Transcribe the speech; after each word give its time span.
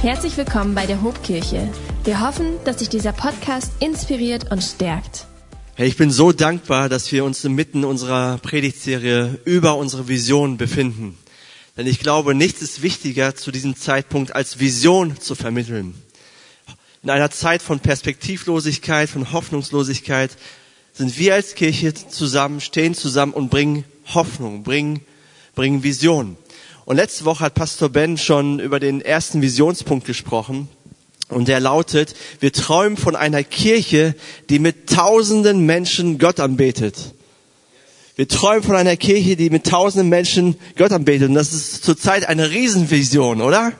Herzlich 0.00 0.36
willkommen 0.36 0.76
bei 0.76 0.86
der 0.86 1.02
Hobkirche. 1.02 1.68
Wir 2.04 2.20
hoffen, 2.20 2.52
dass 2.64 2.76
dich 2.76 2.88
dieser 2.88 3.10
Podcast 3.10 3.72
inspiriert 3.80 4.52
und 4.52 4.62
stärkt. 4.62 5.26
Hey, 5.74 5.88
ich 5.88 5.96
bin 5.96 6.12
so 6.12 6.30
dankbar, 6.30 6.88
dass 6.88 7.10
wir 7.10 7.24
uns 7.24 7.44
inmitten 7.44 7.84
unserer 7.84 8.38
Predigtserie 8.38 9.40
über 9.44 9.74
unsere 9.74 10.06
Vision 10.06 10.56
befinden. 10.56 11.18
Denn 11.76 11.88
ich 11.88 11.98
glaube, 11.98 12.36
nichts 12.36 12.62
ist 12.62 12.80
wichtiger 12.80 13.34
zu 13.34 13.50
diesem 13.50 13.74
Zeitpunkt 13.74 14.36
als 14.36 14.60
Vision 14.60 15.20
zu 15.20 15.34
vermitteln. 15.34 16.00
In 17.02 17.10
einer 17.10 17.32
Zeit 17.32 17.60
von 17.60 17.80
Perspektivlosigkeit, 17.80 19.10
von 19.10 19.32
Hoffnungslosigkeit 19.32 20.30
sind 20.92 21.18
wir 21.18 21.34
als 21.34 21.56
Kirche 21.56 21.92
zusammen, 21.92 22.60
stehen 22.60 22.94
zusammen 22.94 23.32
und 23.32 23.50
bringen 23.50 23.82
Hoffnung, 24.14 24.62
bringen, 24.62 25.00
bringen 25.56 25.82
Vision. 25.82 26.36
Und 26.88 26.96
letzte 26.96 27.26
Woche 27.26 27.44
hat 27.44 27.52
Pastor 27.52 27.90
Ben 27.90 28.16
schon 28.16 28.60
über 28.60 28.80
den 28.80 29.02
ersten 29.02 29.42
Visionspunkt 29.42 30.06
gesprochen. 30.06 30.70
Und 31.28 31.46
der 31.46 31.60
lautet, 31.60 32.14
wir 32.40 32.50
träumen 32.50 32.96
von 32.96 33.14
einer 33.14 33.44
Kirche, 33.44 34.14
die 34.48 34.58
mit 34.58 34.88
tausenden 34.88 35.66
Menschen 35.66 36.16
Gott 36.16 36.40
anbetet. 36.40 37.12
Wir 38.16 38.26
träumen 38.26 38.62
von 38.62 38.74
einer 38.74 38.96
Kirche, 38.96 39.36
die 39.36 39.50
mit 39.50 39.66
tausenden 39.66 40.08
Menschen 40.08 40.56
Gott 40.78 40.92
anbetet. 40.92 41.28
Und 41.28 41.34
das 41.34 41.52
ist 41.52 41.84
zurzeit 41.84 42.26
eine 42.26 42.52
Riesenvision, 42.52 43.42
oder? 43.42 43.74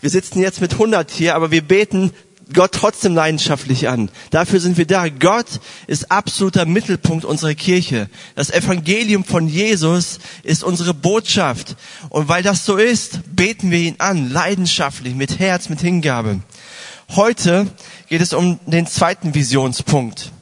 Wir 0.00 0.08
sitzen 0.08 0.40
jetzt 0.40 0.62
mit 0.62 0.72
100 0.72 1.10
hier, 1.10 1.34
aber 1.34 1.50
wir 1.50 1.60
beten 1.60 2.10
Gott 2.52 2.72
trotzdem 2.72 3.14
leidenschaftlich 3.14 3.88
an. 3.88 4.10
Dafür 4.30 4.60
sind 4.60 4.76
wir 4.78 4.86
da. 4.86 5.08
Gott 5.08 5.46
ist 5.86 6.10
absoluter 6.10 6.66
Mittelpunkt 6.66 7.24
unserer 7.24 7.54
Kirche. 7.54 8.08
Das 8.34 8.50
Evangelium 8.50 9.24
von 9.24 9.48
Jesus 9.48 10.18
ist 10.42 10.64
unsere 10.64 10.94
Botschaft. 10.94 11.76
Und 12.08 12.28
weil 12.28 12.42
das 12.42 12.64
so 12.64 12.76
ist, 12.76 13.20
beten 13.34 13.70
wir 13.70 13.78
ihn 13.78 13.96
an, 13.98 14.30
leidenschaftlich, 14.30 15.14
mit 15.14 15.38
Herz, 15.38 15.68
mit 15.68 15.80
Hingabe. 15.80 16.40
Heute 17.10 17.66
geht 18.08 18.20
es 18.20 18.32
um 18.32 18.60
den 18.66 18.86
zweiten 18.86 19.34
Visionspunkt. 19.34 20.32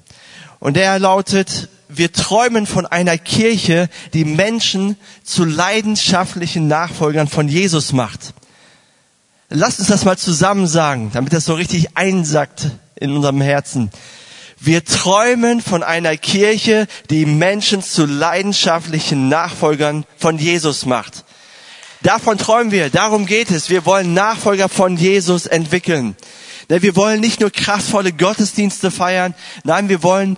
Und 0.60 0.77
der 0.77 0.98
lautet, 0.98 1.69
wir 1.88 2.12
träumen 2.12 2.66
von 2.66 2.86
einer 2.86 3.16
Kirche, 3.16 3.88
die 4.12 4.25
Menschen 4.25 4.97
zu 5.25 5.44
leidenschaftlichen 5.44 6.69
Nachfolgern 6.69 7.28
von 7.28 7.48
Jesus 7.48 7.92
macht. 7.92 8.34
Lasst 9.50 9.78
uns 9.78 9.88
das 9.88 10.04
mal 10.04 10.18
zusammen 10.18 10.66
sagen, 10.66 11.10
damit 11.14 11.32
das 11.32 11.46
so 11.46 11.54
richtig 11.54 11.96
einsackt 11.96 12.70
in 12.96 13.12
unserem 13.12 13.41
Herzen. 13.41 13.91
Wir 14.60 14.84
träumen 14.84 15.62
von 15.62 15.82
einer 15.82 16.18
Kirche, 16.18 16.86
die 17.08 17.24
Menschen 17.24 17.82
zu 17.82 18.04
leidenschaftlichen 18.04 19.30
Nachfolgern 19.30 20.04
von 20.19 20.36
Jesus 20.36 20.84
macht. 20.84 21.24
Davon 22.02 22.36
träumen 22.36 22.72
wir, 22.72 22.91
darum 22.91 23.24
geht 23.24 23.50
es. 23.50 23.70
Wir 23.70 23.86
wollen 23.86 24.12
Nachfolger 24.12 24.69
von 24.69 24.98
Jesus 24.98 25.46
entwickeln. 25.46 26.14
Wir 26.69 26.94
wollen 26.94 27.20
nicht 27.20 27.41
nur 27.41 27.50
kraftvolle 27.50 28.12
Gottesdienste 28.12 28.91
feiern, 28.91 29.34
nein, 29.64 29.88
wir 29.88 30.02
wollen 30.02 30.36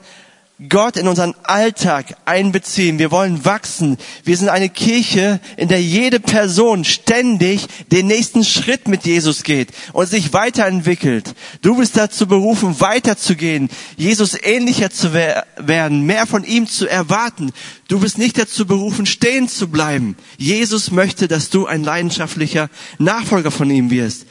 Gott 0.68 0.98
in 0.98 1.08
unseren 1.08 1.34
Alltag 1.42 2.16
einbeziehen. 2.26 2.98
Wir 2.98 3.10
wollen 3.10 3.46
wachsen. 3.46 3.96
Wir 4.24 4.36
sind 4.36 4.50
eine 4.50 4.68
Kirche, 4.68 5.40
in 5.56 5.68
der 5.68 5.82
jede 5.82 6.20
Person 6.20 6.84
ständig 6.84 7.66
den 7.90 8.08
nächsten 8.08 8.44
Schritt 8.44 8.86
mit 8.86 9.06
Jesus 9.06 9.42
geht 9.42 9.70
und 9.94 10.06
sich 10.06 10.34
weiterentwickelt. 10.34 11.34
Du 11.62 11.76
bist 11.76 11.96
dazu 11.96 12.26
berufen, 12.26 12.78
weiterzugehen, 12.78 13.70
Jesus 13.96 14.36
ähnlicher 14.42 14.90
zu 14.90 15.14
werden, 15.14 16.04
mehr 16.04 16.26
von 16.26 16.44
ihm 16.44 16.66
zu 16.66 16.86
erwarten. 16.86 17.52
Du 17.88 18.00
bist 18.00 18.18
nicht 18.18 18.36
dazu 18.36 18.66
berufen, 18.66 19.06
stehen 19.06 19.48
zu 19.48 19.68
bleiben. 19.68 20.14
Jesus 20.36 20.90
möchte, 20.90 21.26
dass 21.26 21.48
du 21.48 21.66
ein 21.66 21.84
leidenschaftlicher 21.84 22.68
Nachfolger 22.98 23.50
von 23.50 23.70
ihm 23.70 23.90
wirst. 23.90 24.26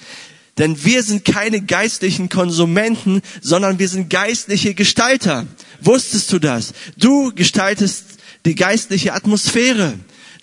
Denn 0.59 0.83
wir 0.83 1.03
sind 1.03 1.23
keine 1.23 1.61
geistlichen 1.61 2.27
Konsumenten, 2.27 3.21
sondern 3.41 3.79
wir 3.79 3.87
sind 3.87 4.09
geistliche 4.09 4.75
Gestalter. 4.75 5.47
Wusstest 5.81 6.31
du 6.33 6.39
das? 6.39 6.73
Du 6.97 7.33
gestaltest 7.33 8.03
die 8.45 8.55
geistliche 8.55 9.13
Atmosphäre. 9.13 9.93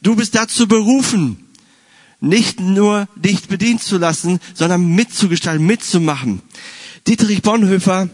Du 0.00 0.16
bist 0.16 0.34
dazu 0.34 0.66
berufen, 0.66 1.44
nicht 2.20 2.60
nur 2.60 3.08
dich 3.16 3.42
bedienen 3.42 3.78
zu 3.78 3.98
lassen, 3.98 4.40
sondern 4.54 4.94
mitzugestalten, 4.94 5.64
mitzumachen. 5.64 6.40
Dietrich 7.06 7.42
Bonhoeffer, 7.42 8.08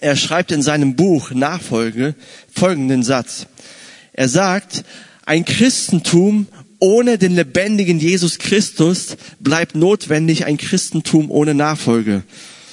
er 0.00 0.16
schreibt 0.16 0.52
in 0.52 0.62
seinem 0.62 0.94
Buch 0.94 1.32
Nachfolge 1.32 2.14
folgenden 2.54 3.02
Satz. 3.02 3.46
Er 4.12 4.28
sagt, 4.28 4.84
ein 5.24 5.44
Christentum 5.44 6.46
ohne 6.78 7.18
den 7.18 7.34
lebendigen 7.34 7.98
Jesus 7.98 8.38
Christus 8.38 9.16
bleibt 9.40 9.74
notwendig 9.74 10.44
ein 10.44 10.58
Christentum 10.58 11.30
ohne 11.30 11.54
Nachfolge. 11.54 12.22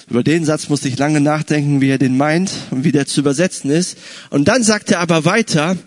Über 0.09 0.23
den 0.23 0.45
Satz 0.45 0.69
musste 0.69 0.89
ich 0.89 0.97
lange 0.97 1.21
nachdenken, 1.21 1.81
wie 1.81 1.89
er 1.89 1.97
den 1.97 2.17
meint 2.17 2.51
und 2.71 2.83
wie 2.83 2.91
der 2.91 3.07
zu 3.07 3.21
übersetzen 3.21 3.71
ist. 3.71 3.97
Und 4.29 4.47
dann 4.47 4.63
sagt 4.63 4.91
er 4.91 4.99
aber 4.99 5.25
weiter, 5.25 5.77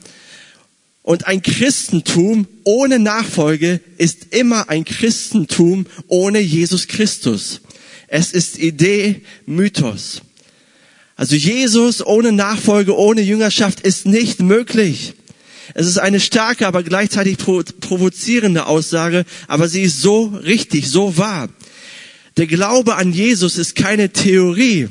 und 1.02 1.28
ein 1.28 1.40
Christentum 1.40 2.48
ohne 2.64 2.98
Nachfolge 2.98 3.80
ist 3.96 4.34
immer 4.34 4.68
ein 4.68 4.84
Christentum 4.84 5.86
ohne 6.08 6.40
Jesus 6.40 6.88
Christus. 6.88 7.60
Es 8.08 8.32
ist 8.32 8.58
Idee, 8.58 9.22
Mythos. 9.46 10.22
Also 11.14 11.36
Jesus 11.36 12.04
ohne 12.04 12.32
Nachfolge, 12.32 12.96
ohne 12.96 13.20
Jüngerschaft 13.20 13.80
ist 13.80 14.06
nicht 14.06 14.40
möglich. 14.40 15.14
Es 15.74 15.86
ist 15.86 15.98
eine 15.98 16.20
starke, 16.20 16.66
aber 16.66 16.82
gleichzeitig 16.82 17.38
provozierende 17.38 18.66
Aussage, 18.66 19.24
aber 19.48 19.68
sie 19.68 19.82
ist 19.82 20.00
so 20.00 20.26
richtig, 20.44 20.88
so 20.88 21.16
wahr. 21.16 21.48
Der 22.36 22.46
Glaube 22.46 22.96
an 22.96 23.12
Jesus 23.12 23.56
ist 23.58 23.76
keine 23.76 24.10
Theorie. 24.10 24.88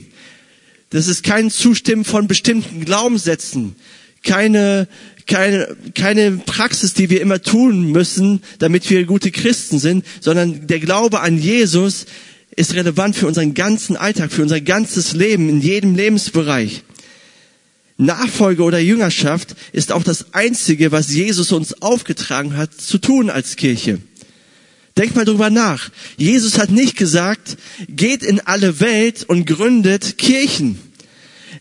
Das 0.89 1.07
ist 1.07 1.23
kein 1.23 1.51
Zustimmen 1.51 2.05
von 2.05 2.27
bestimmten 2.27 2.85
Glaubenssätzen. 2.85 3.75
Keine, 4.23 4.87
keine, 5.27 5.75
keine 5.93 6.31
Praxis, 6.45 6.93
die 6.93 7.09
wir 7.09 7.21
immer 7.21 7.41
tun 7.41 7.91
müssen, 7.91 8.41
damit 8.59 8.89
wir 8.89 9.05
gute 9.05 9.31
Christen 9.31 9.77
sind, 9.77 10.05
sondern 10.21 10.67
der 10.67 10.79
Glaube 10.79 11.21
an 11.21 11.37
Jesus 11.37 12.05
ist 12.55 12.73
relevant 12.73 13.15
für 13.15 13.27
unseren 13.27 13.53
ganzen 13.53 13.97
Alltag, 13.97 14.31
für 14.31 14.41
unser 14.41 14.61
ganzes 14.61 15.13
Leben, 15.13 15.49
in 15.49 15.61
jedem 15.61 15.95
Lebensbereich. 15.95 16.83
Nachfolge 17.97 18.63
oder 18.63 18.79
Jüngerschaft 18.79 19.55
ist 19.71 19.91
auch 19.91 20.03
das 20.03 20.33
Einzige, 20.33 20.91
was 20.91 21.13
Jesus 21.13 21.51
uns 21.51 21.81
aufgetragen 21.81 22.57
hat 22.57 22.73
zu 22.73 22.97
tun 22.97 23.29
als 23.29 23.55
Kirche. 23.55 23.99
Denk 24.97 25.15
mal 25.15 25.25
drüber 25.25 25.49
nach. 25.49 25.89
Jesus 26.17 26.57
hat 26.57 26.71
nicht 26.71 26.97
gesagt, 26.97 27.57
geht 27.87 28.23
in 28.23 28.39
alle 28.41 28.79
Welt 28.79 29.23
und 29.27 29.45
gründet 29.45 30.17
Kirchen. 30.17 30.79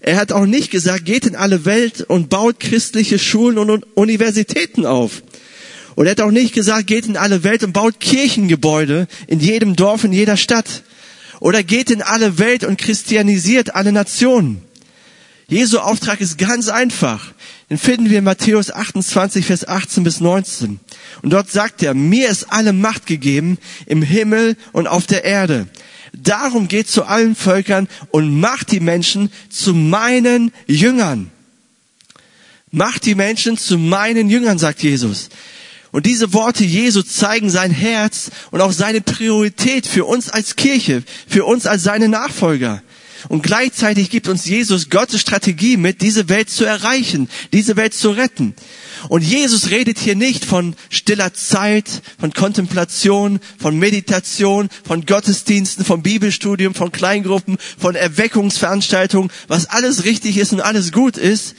Er 0.01 0.17
hat 0.17 0.33
auch 0.33 0.47
nicht 0.47 0.71
gesagt, 0.71 1.05
geht 1.05 1.25
in 1.25 1.35
alle 1.35 1.65
Welt 1.65 2.03
und 2.03 2.29
baut 2.31 2.61
christliche 2.61 3.19
Schulen 3.19 3.59
und 3.59 3.87
Universitäten 3.97 4.87
auf. 4.87 5.23
Und 5.95 6.07
er 6.07 6.13
hat 6.13 6.21
auch 6.21 6.31
nicht 6.31 6.53
gesagt, 6.53 6.89
geht 6.89 7.07
in 7.07 7.17
alle 7.17 7.45
Welt 7.45 7.63
und 7.63 7.73
baut 7.73 8.01
Kirchengebäude 8.01 9.07
in 9.29 9.41
jedem 9.41 9.77
Dorf, 9.77 10.05
in 10.05 10.13
jeder 10.13 10.37
Stadt. 10.37 10.83
Oder 11.41 11.63
geht 11.63 11.91
in 11.91 12.03
alle 12.03 12.39
Welt 12.39 12.65
und 12.65 12.79
christianisiert 12.79 13.75
alle 13.75 13.93
Nationen. 13.93 14.64
Jesu 15.49 15.79
Auftrag 15.79 16.21
ist 16.21 16.39
ganz 16.39 16.69
einfach. 16.69 17.33
Den 17.71 17.79
finden 17.79 18.11
wir 18.11 18.19
in 18.19 18.25
Matthäus 18.25 18.71
28, 18.71 19.47
Vers 19.47 19.67
18 19.67 20.05
bis 20.05 20.21
19. 20.21 20.81
Und 21.23 21.31
dort 21.31 21.51
sagt 21.51 21.83
er, 21.83 21.95
mir 21.95 22.29
ist 22.29 22.53
alle 22.53 22.73
Macht 22.73 23.07
gegeben 23.07 23.59
im 23.87 24.03
Himmel 24.03 24.57
und 24.73 24.87
auf 24.87 25.07
der 25.07 25.25
Erde. 25.25 25.67
Darum 26.13 26.69
geht 26.69 26.89
zu 26.89 27.05
allen 27.05 27.35
Völkern 27.35 27.89
und 28.11 28.39
macht 28.39 28.71
die 28.71 28.81
Menschen 28.81 29.31
zu 29.51 29.75
meinen 29.75 30.53
Jüngern. 30.67 31.31
Macht 32.71 33.05
die 33.05 33.15
Menschen 33.15 33.59
zu 33.59 33.79
meinen 33.79 34.31
Jüngern, 34.31 34.59
sagt 34.59 34.83
Jesus. 34.83 35.29
Und 35.91 36.07
diese 36.07 36.33
Worte 36.33 36.65
Jesu 36.65 37.03
zeigen 37.03 37.51
sein 37.51 37.71
Herz 37.71 38.31
und 38.51 38.61
auch 38.61 38.73
seine 38.73 39.01
Priorität 39.01 39.87
für 39.87 40.05
uns 40.05 40.29
als 40.29 40.57
Kirche, 40.57 41.05
für 41.29 41.45
uns 41.45 41.67
als 41.67 41.85
seine 41.85 42.09
Nachfolger. 42.09 42.83
Und 43.29 43.43
gleichzeitig 43.43 44.11
gibt 44.11 44.29
uns 44.29 44.45
Jesus 44.45 44.91
Gottes 44.91 45.21
Strategie 45.21 45.77
mit, 45.77 46.03
diese 46.03 46.29
Welt 46.29 46.51
zu 46.51 46.65
erreichen, 46.65 47.29
diese 47.53 47.77
Welt 47.77 47.95
zu 47.95 48.11
retten. 48.11 48.55
Und 49.09 49.23
Jesus 49.23 49.71
redet 49.71 49.99
hier 49.99 50.15
nicht 50.15 50.45
von 50.45 50.77
stiller 50.91 51.35
Zeit, 51.35 52.03
von 52.19 52.33
Kontemplation, 52.33 53.41
von 53.59 53.79
Meditation, 53.79 54.69
von 54.87 55.05
Gottesdiensten, 55.07 55.85
von 55.85 56.03
Bibelstudium, 56.03 56.75
von 56.75 56.93
Kleingruppen, 56.93 57.59
von 57.79 57.95
Erweckungsveranstaltungen, 57.95 59.31
was 59.49 59.67
alles 59.67 60.05
richtig 60.05 60.39
ist 60.39 60.53
und 60.53 60.61
alles 60.61 60.93
gut 60.93 61.17
ist. 61.17 61.55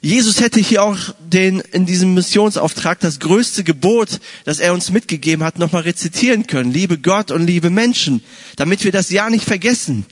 Jesus 0.00 0.40
hätte 0.40 0.60
hier 0.60 0.84
auch 0.84 0.96
den, 1.18 1.60
in 1.72 1.84
diesem 1.84 2.14
Missionsauftrag 2.14 3.00
das 3.00 3.18
größte 3.18 3.64
Gebot, 3.64 4.20
das 4.44 4.60
er 4.60 4.72
uns 4.72 4.90
mitgegeben 4.90 5.44
hat, 5.44 5.58
nochmal 5.58 5.82
rezitieren 5.82 6.46
können. 6.46 6.72
Liebe 6.72 6.98
Gott 6.98 7.32
und 7.32 7.46
liebe 7.46 7.70
Menschen, 7.70 8.22
damit 8.56 8.84
wir 8.84 8.92
das 8.92 9.10
ja 9.10 9.28
nicht 9.28 9.44
vergessen. 9.44 10.06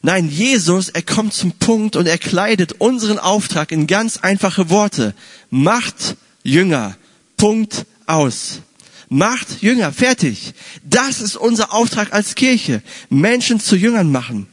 Nein, 0.00 0.28
Jesus, 0.30 0.90
er 0.90 1.02
kommt 1.02 1.34
zum 1.34 1.52
Punkt 1.52 1.96
und 1.96 2.06
er 2.06 2.18
kleidet 2.18 2.74
unseren 2.78 3.18
Auftrag 3.18 3.72
in 3.72 3.86
ganz 3.86 4.18
einfache 4.18 4.70
Worte. 4.70 5.14
Macht 5.50 6.16
Jünger. 6.44 6.96
Punkt 7.36 7.84
aus. 8.06 8.60
Macht 9.08 9.60
Jünger. 9.60 9.92
Fertig. 9.92 10.54
Das 10.84 11.20
ist 11.20 11.36
unser 11.36 11.72
Auftrag 11.72 12.12
als 12.12 12.36
Kirche. 12.36 12.82
Menschen 13.10 13.58
zu 13.58 13.74
Jüngern 13.74 14.12
machen. 14.12 14.46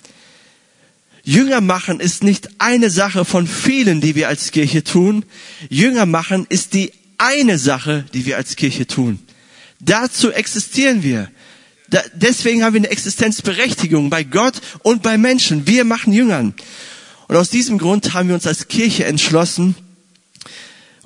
Jünger 1.23 1.61
machen 1.61 1.99
ist 1.99 2.23
nicht 2.23 2.49
eine 2.59 2.89
Sache 2.89 3.25
von 3.25 3.47
vielen, 3.47 4.01
die 4.01 4.15
wir 4.15 4.27
als 4.27 4.51
Kirche 4.51 4.83
tun. 4.83 5.25
Jünger 5.69 6.05
machen 6.05 6.45
ist 6.49 6.73
die 6.73 6.91
eine 7.17 7.57
Sache, 7.57 8.05
die 8.13 8.25
wir 8.25 8.37
als 8.37 8.55
Kirche 8.55 8.87
tun. 8.87 9.19
Dazu 9.79 10.31
existieren 10.31 11.03
wir. 11.03 11.29
Deswegen 12.13 12.63
haben 12.63 12.73
wir 12.73 12.81
eine 12.81 12.89
Existenzberechtigung 12.89 14.09
bei 14.09 14.23
Gott 14.23 14.55
und 14.83 15.03
bei 15.03 15.17
Menschen. 15.17 15.67
Wir 15.67 15.83
machen 15.83 16.13
Jüngern. 16.13 16.53
Und 17.27 17.35
aus 17.35 17.49
diesem 17.49 17.77
Grund 17.77 18.13
haben 18.13 18.27
wir 18.27 18.35
uns 18.35 18.47
als 18.47 18.67
Kirche 18.67 19.05
entschlossen 19.05 19.75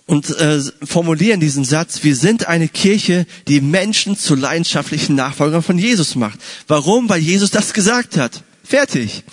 und 0.10 0.30
äh, 0.40 0.60
formulieren 0.84 1.40
diesen 1.40 1.64
Satz, 1.64 2.04
wir 2.04 2.16
sind 2.16 2.48
eine 2.48 2.68
Kirche, 2.68 3.28
die 3.48 3.62
Menschen 3.62 4.18
zu 4.18 4.34
leidenschaftlichen 4.34 5.16
Nachfolgern 5.16 5.62
von 5.62 5.78
Jesus 5.78 6.16
macht. 6.16 6.40
Warum? 6.68 7.08
Weil 7.10 7.20
Jesus 7.20 7.52
das 7.52 7.74
gesagt 7.74 8.18
hat. 8.18 8.44
Fertig. 8.64 9.24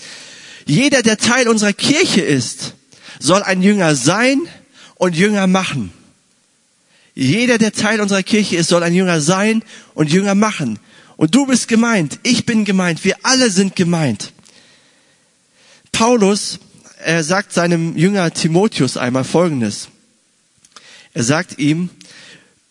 Jeder, 0.67 1.03
der 1.03 1.17
Teil 1.17 1.49
unserer 1.49 1.73
Kirche 1.73 2.21
ist, 2.21 2.75
soll 3.19 3.43
ein 3.43 3.63
Jünger 3.63 3.95
sein 3.95 4.43
und 4.97 5.17
Jünger 5.17 5.47
machen. 5.47 5.93
Jeder, 7.15 7.57
der 7.57 7.73
Teil 7.73 8.03
unserer 8.03 8.23
Kirche 8.23 8.57
ist, 8.57 8.69
soll 8.69 8.83
ein 8.83 8.95
Jünger 8.95 9.23
sein 9.23 9.63
und 9.95 10.13
Jünger 10.13 10.35
machen. 10.35 10.79
Und 11.17 11.35
du 11.35 11.47
bist 11.47 11.69
gemeint, 11.69 12.19
ich 12.23 12.45
bin 12.45 12.65
gemeint, 12.65 13.05
wir 13.05 13.17
alle 13.23 13.51
sind 13.51 13.75
gemeint. 13.75 14.33
Paulus, 15.93 16.59
er 16.99 17.25
sagt 17.25 17.53
seinem 17.53 17.97
Jünger 17.97 18.31
Timotheus 18.33 18.97
einmal 18.97 19.25
Folgendes. 19.25 19.89
Er 21.15 21.25
sagt 21.25 21.59
ihm, 21.59 21.89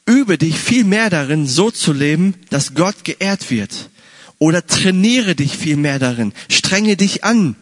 übe 0.05 0.37
dich 0.37 0.59
viel 0.59 0.83
mehr 0.83 1.09
darin, 1.09 1.47
so 1.47 1.71
zu 1.71 1.91
leben, 1.91 2.35
dass 2.51 2.75
Gott 2.75 3.03
geehrt 3.03 3.49
wird. 3.49 3.89
Oder 4.37 4.67
trainiere 4.67 5.33
dich 5.33 5.57
viel 5.57 5.77
mehr 5.77 5.97
darin. 5.97 6.33
Strenge 6.49 6.97
dich 6.97 7.23
an, 7.23 7.55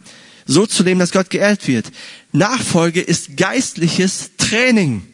so 0.44 0.66
zu 0.66 0.82
leben, 0.82 1.00
dass 1.00 1.12
Gott 1.12 1.30
geehrt 1.30 1.66
wird. 1.66 1.90
Nachfolge 2.32 3.00
ist 3.00 3.38
geistliches 3.38 4.32
Training. 4.36 5.06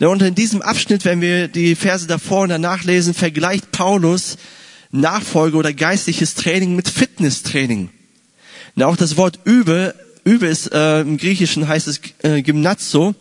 Und 0.00 0.22
in 0.22 0.34
diesem 0.34 0.62
Abschnitt, 0.62 1.04
wenn 1.04 1.20
wir 1.20 1.46
die 1.46 1.76
Verse 1.76 2.08
davor 2.08 2.42
und 2.42 2.48
danach 2.48 2.82
lesen, 2.82 3.14
vergleicht 3.14 3.70
Paulus 3.70 4.36
Nachfolge 4.92 5.56
oder 5.56 5.72
geistliches 5.72 6.34
Training 6.34 6.76
mit 6.76 6.88
Fitnesstraining. 6.88 7.90
Und 8.76 8.82
auch 8.82 8.96
das 8.96 9.16
Wort 9.16 9.40
übe, 9.44 9.94
übe 10.24 10.46
ist 10.46 10.72
äh, 10.72 11.00
im 11.00 11.16
Griechischen 11.16 11.66
heißt 11.66 11.88
es 11.88 12.00
äh, 12.22 12.42
Gymnazo, 12.42 13.14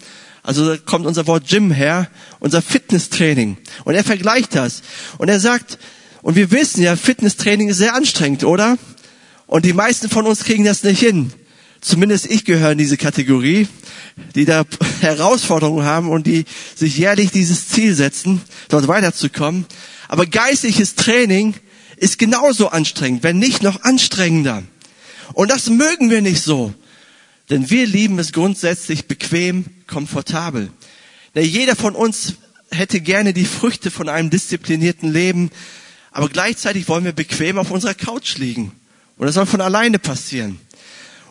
also 0.43 0.67
da 0.67 0.77
kommt 0.77 1.05
unser 1.05 1.27
Wort 1.27 1.47
Gym 1.47 1.71
her, 1.71 2.09
unser 2.39 2.61
Fitnesstraining. 2.61 3.57
Und 3.83 3.93
er 3.93 4.03
vergleicht 4.03 4.55
das. 4.55 4.81
Und 5.17 5.29
er 5.29 5.39
sagt, 5.39 5.77
und 6.21 6.35
wir 6.35 6.51
wissen 6.51 6.81
ja, 6.81 6.95
Fitnesstraining 6.95 7.69
ist 7.69 7.77
sehr 7.77 7.95
anstrengend, 7.95 8.43
oder? 8.43 8.77
Und 9.45 9.65
die 9.65 9.73
meisten 9.73 10.09
von 10.09 10.25
uns 10.25 10.43
kriegen 10.43 10.65
das 10.65 10.83
nicht 10.83 10.99
hin. 10.99 11.31
Zumindest 11.79 12.27
ich 12.27 12.45
gehöre 12.45 12.71
in 12.71 12.77
diese 12.77 12.97
Kategorie, 12.97 13.67
die 14.35 14.45
da 14.45 14.65
Herausforderungen 15.01 15.85
haben 15.85 16.09
und 16.09 16.27
die 16.27 16.45
sich 16.75 16.97
jährlich 16.97 17.31
dieses 17.31 17.67
Ziel 17.69 17.95
setzen, 17.95 18.41
dort 18.69 18.87
weiterzukommen. 18.87 19.65
Aber 20.11 20.25
geistliches 20.25 20.95
Training 20.95 21.55
ist 21.95 22.19
genauso 22.19 22.67
anstrengend, 22.67 23.23
wenn 23.23 23.39
nicht 23.39 23.63
noch 23.63 23.83
anstrengender. 23.83 24.61
Und 25.31 25.49
das 25.49 25.69
mögen 25.69 26.09
wir 26.09 26.21
nicht 26.21 26.43
so. 26.43 26.73
Denn 27.49 27.69
wir 27.69 27.87
lieben 27.87 28.19
es 28.19 28.33
grundsätzlich 28.33 29.05
bequem, 29.05 29.63
komfortabel. 29.87 30.69
Ja, 31.33 31.41
jeder 31.41 31.77
von 31.77 31.95
uns 31.95 32.33
hätte 32.71 32.99
gerne 32.99 33.31
die 33.31 33.45
Früchte 33.45 33.89
von 33.89 34.09
einem 34.09 34.29
disziplinierten 34.29 35.13
Leben, 35.13 35.49
aber 36.11 36.27
gleichzeitig 36.27 36.89
wollen 36.89 37.05
wir 37.05 37.13
bequem 37.13 37.57
auf 37.57 37.71
unserer 37.71 37.93
Couch 37.93 38.37
liegen. 38.37 38.73
Und 39.15 39.27
das 39.27 39.35
soll 39.35 39.45
von 39.45 39.61
alleine 39.61 39.97
passieren. 39.97 40.59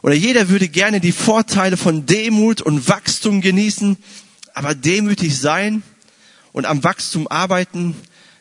Oder 0.00 0.14
jeder 0.14 0.48
würde 0.48 0.68
gerne 0.68 1.00
die 1.00 1.12
Vorteile 1.12 1.76
von 1.76 2.06
Demut 2.06 2.62
und 2.62 2.88
Wachstum 2.88 3.42
genießen, 3.42 3.98
aber 4.54 4.74
demütig 4.74 5.38
sein 5.38 5.82
und 6.52 6.64
am 6.64 6.82
Wachstum 6.82 7.28
arbeiten, 7.28 7.94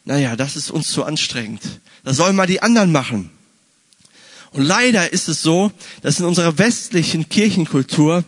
naja, 0.09 0.35
das 0.35 0.56
ist 0.56 0.71
uns 0.71 0.91
zu 0.91 1.03
anstrengend. 1.03 1.61
Das 2.03 2.17
sollen 2.17 2.35
mal 2.35 2.47
die 2.47 2.63
anderen 2.63 2.91
machen. 2.91 3.29
Und 4.50 4.63
leider 4.63 5.13
ist 5.13 5.29
es 5.29 5.44
so, 5.44 5.71
dass 6.01 6.19
in 6.19 6.25
unserer 6.25 6.57
westlichen 6.57 7.29
Kirchenkultur 7.29 8.23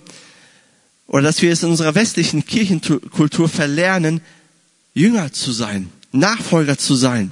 oder 1.08 1.24
dass 1.24 1.42
wir 1.42 1.52
es 1.52 1.64
in 1.64 1.70
unserer 1.70 1.96
westlichen 1.96 2.46
Kirchenkultur 2.46 3.50
verlernen, 3.50 4.22
Jünger 4.94 5.34
zu 5.34 5.52
sein, 5.52 5.90
Nachfolger 6.12 6.78
zu 6.78 6.94
sein. 6.94 7.32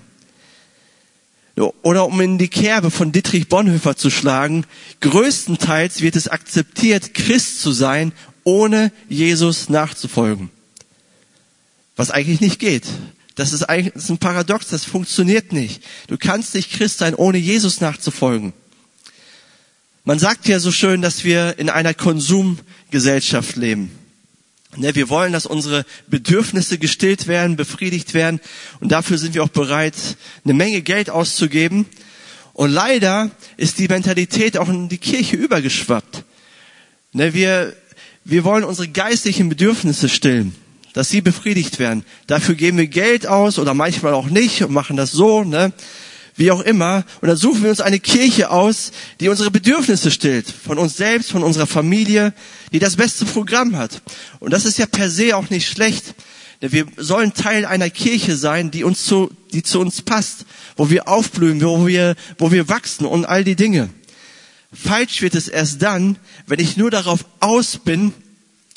Oder 1.84 2.07
um 2.07 2.19
in 2.19 2.40
die 2.40 2.48
Kerbe 2.48 2.90
von 2.90 3.12
Dietrich 3.12 3.50
Bonhoeffer 3.50 3.98
zu 3.98 4.10
schlagen, 4.10 4.66
größtenteils 5.01 6.01
wird 6.01 6.16
es 6.16 6.28
akzeptiert, 6.28 7.13
Christ 7.13 7.62
zu 7.62 7.72
sein, 7.72 8.13
ohne 8.44 8.92
Jesus 9.10 9.69
nachzufolgen. 9.69 10.50
Was 11.96 12.10
eigentlich 12.10 12.42
nicht 12.42 12.57
geht. 12.57 12.86
Das 13.39 13.53
ist 13.53 13.63
eigentlich 13.63 14.09
ein 14.09 14.18
Paradox, 14.18 14.68
das 14.68 14.83
funktioniert 14.83 15.53
nicht. 15.53 15.81
Du 16.07 16.18
kannst 16.18 16.56
nicht 16.56 16.74
Christ 16.74 16.97
sein, 16.97 17.15
ohne 17.15 17.38
Jesus 17.38 17.80
nachzufolgen. 17.80 18.51
Man 20.03 20.19
sagt 20.19 20.50
ja 20.50 20.59
so 20.59 20.74
schön, 20.74 21.01
dass 21.01 21.24
wir 21.24 21.57
in 21.57 21.69
einer 21.69 21.94
Konsumgesellschaft 21.94 23.56
leben. 23.56 23.91
Ne, 24.75 24.94
wir 24.94 25.07
wollen, 25.07 25.31
dass 25.31 25.45
unsere 25.45 25.86
Bedürfnisse 26.07 26.80
gestillt 26.80 27.27
werden, 27.27 27.56
befriedigt 27.56 28.13
werden 28.13 28.41
und 28.81 28.91
dafür 28.91 29.18
sind 29.18 29.36
wir 29.36 29.44
auch 29.44 29.47
bereit, 29.47 29.95
eine 30.44 30.53
Menge 30.53 30.81
Geld 30.81 31.09
auszugeben. 31.09 31.86
Und 32.51 32.71
leider 32.71 33.31
ist 33.56 33.80
die 33.80 33.88
Mentalität 33.88 34.57
auch 34.57 34.68
in 34.68 34.89
die 34.89 34.97
Kirche 34.97 35.38
übergeschwappt. 35.38 36.25
Ne, 37.13 37.33
wir, 37.33 37.74
wir 38.25 38.44
wollen 38.44 38.65
unsere 38.65 38.89
geistlichen 38.89 39.47
Bedürfnisse 39.47 40.09
stillen, 40.09 40.53
dass 40.94 41.09
sie 41.09 41.21
befriedigt 41.21 41.80
werden. 41.80 42.03
Dafür 42.27 42.56
geben 42.56 42.77
wir 42.77 42.88
Geld 42.88 43.27
aus 43.27 43.59
oder 43.59 43.74
manchmal 43.74 44.13
auch 44.13 44.27
nicht 44.27 44.63
und 44.63 44.71
machen 44.71 44.97
das 44.97 45.12
so. 45.12 45.44
Ne? 45.44 45.74
wie 46.39 46.51
auch 46.51 46.62
immer. 46.62 47.03
Und 47.21 47.27
dann 47.27 47.38
suchen 47.38 47.63
wir 47.63 47.69
uns 47.69 47.81
eine 47.81 48.00
Kirche 48.00 48.50
aus, 48.50 48.91
die 49.19 49.27
unsere 49.27 49.51
Bedürfnisse 49.51 50.09
stillt. 50.09 50.47
Von 50.50 50.77
uns 50.77 50.95
selbst, 50.95 51.31
von 51.31 51.44
unserer 51.44 51.68
Familie, 51.68 52.33
die 52.71 52.80
das 52.80 52.95
beste 52.95 53.25
Programm 53.25 53.75
hat. 53.75 54.01
Und 54.39 54.53
das 54.53 54.65
ist 54.65 54.80
ja 54.80 54.86
per 54.86 55.09
se 55.09 55.36
auch 55.36 55.50
nicht 55.50 55.68
schlecht. 55.68 56.15
Denn 56.62 56.71
wir 56.71 56.86
sollen 56.95 57.33
Teil 57.33 57.65
einer 57.65 57.89
Kirche 57.89 58.38
sein, 58.38 58.71
die 58.71 58.86
uns 58.86 59.06
zu, 59.06 59.30
die 59.51 59.63
zu 59.63 59.81
uns 59.81 60.01
passt, 60.01 60.45
wo 60.77 60.89
wir 60.89 61.09
aufblühen, 61.09 61.62
wo 61.62 61.86
wir, 61.86 62.15
wo 62.38 62.51
wir 62.51 62.69
wachsen 62.69 63.05
und 63.05 63.25
all 63.25 63.43
die 63.43 63.55
Dinge. 63.55 63.89
Falsch 64.72 65.22
wird 65.22 65.36
es 65.36 65.50
erst 65.50 65.81
dann, 65.81 66.17
wenn 66.48 66.60
ich 66.60 66.77
nur 66.77 66.89
darauf 66.89 67.25
aus 67.41 67.77
bin, 67.77 68.13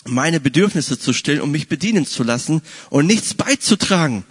meine 0.04 0.40
Bedürfnisse 0.40 0.98
zu 0.98 1.12
stillen 1.12 1.40
und 1.40 1.50
mich 1.50 1.68
bedienen 1.68 2.06
zu 2.06 2.22
lassen 2.22 2.62
und 2.90 3.06
nichts 3.06 3.34
beizutragen. 3.34 4.24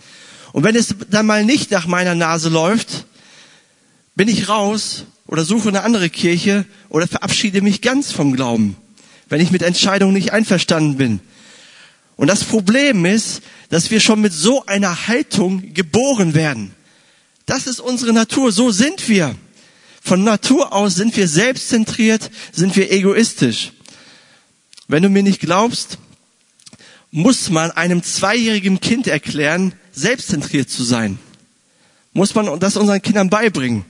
Und 0.51 0.63
wenn 0.63 0.75
es 0.75 0.95
dann 1.09 1.25
mal 1.25 1.45
nicht 1.45 1.71
nach 1.71 1.87
meiner 1.87 2.15
Nase 2.15 2.49
läuft, 2.49 3.05
bin 4.15 4.27
ich 4.27 4.49
raus 4.49 5.05
oder 5.27 5.45
suche 5.45 5.69
eine 5.69 5.83
andere 5.83 6.09
Kirche 6.09 6.65
oder 6.89 7.07
verabschiede 7.07 7.61
mich 7.61 7.81
ganz 7.81 8.11
vom 8.11 8.33
Glauben, 8.33 8.75
wenn 9.29 9.41
ich 9.41 9.51
mit 9.51 9.61
Entscheidungen 9.61 10.13
nicht 10.13 10.33
einverstanden 10.33 10.97
bin. 10.97 11.19
Und 12.17 12.27
das 12.27 12.43
Problem 12.43 13.05
ist, 13.05 13.41
dass 13.69 13.89
wir 13.89 13.99
schon 13.99 14.21
mit 14.21 14.33
so 14.33 14.65
einer 14.65 15.07
Haltung 15.07 15.73
geboren 15.73 16.33
werden. 16.33 16.75
Das 17.45 17.65
ist 17.65 17.79
unsere 17.79 18.13
Natur, 18.13 18.51
so 18.51 18.71
sind 18.71 19.07
wir. 19.07 19.35
Von 20.03 20.23
Natur 20.23 20.73
aus 20.73 20.95
sind 20.95 21.15
wir 21.15 21.27
selbstzentriert, 21.27 22.29
sind 22.51 22.75
wir 22.75 22.91
egoistisch. 22.91 23.71
Wenn 24.91 25.03
du 25.03 25.09
mir 25.09 25.23
nicht 25.23 25.39
glaubst, 25.39 25.99
muss 27.11 27.49
man 27.49 27.71
einem 27.71 28.03
zweijährigen 28.03 28.81
Kind 28.81 29.07
erklären, 29.07 29.71
selbstzentriert 29.93 30.69
zu 30.69 30.83
sein. 30.83 31.17
Muss 32.11 32.35
man 32.35 32.59
das 32.59 32.75
unseren 32.75 33.01
Kindern 33.01 33.29
beibringen. 33.29 33.85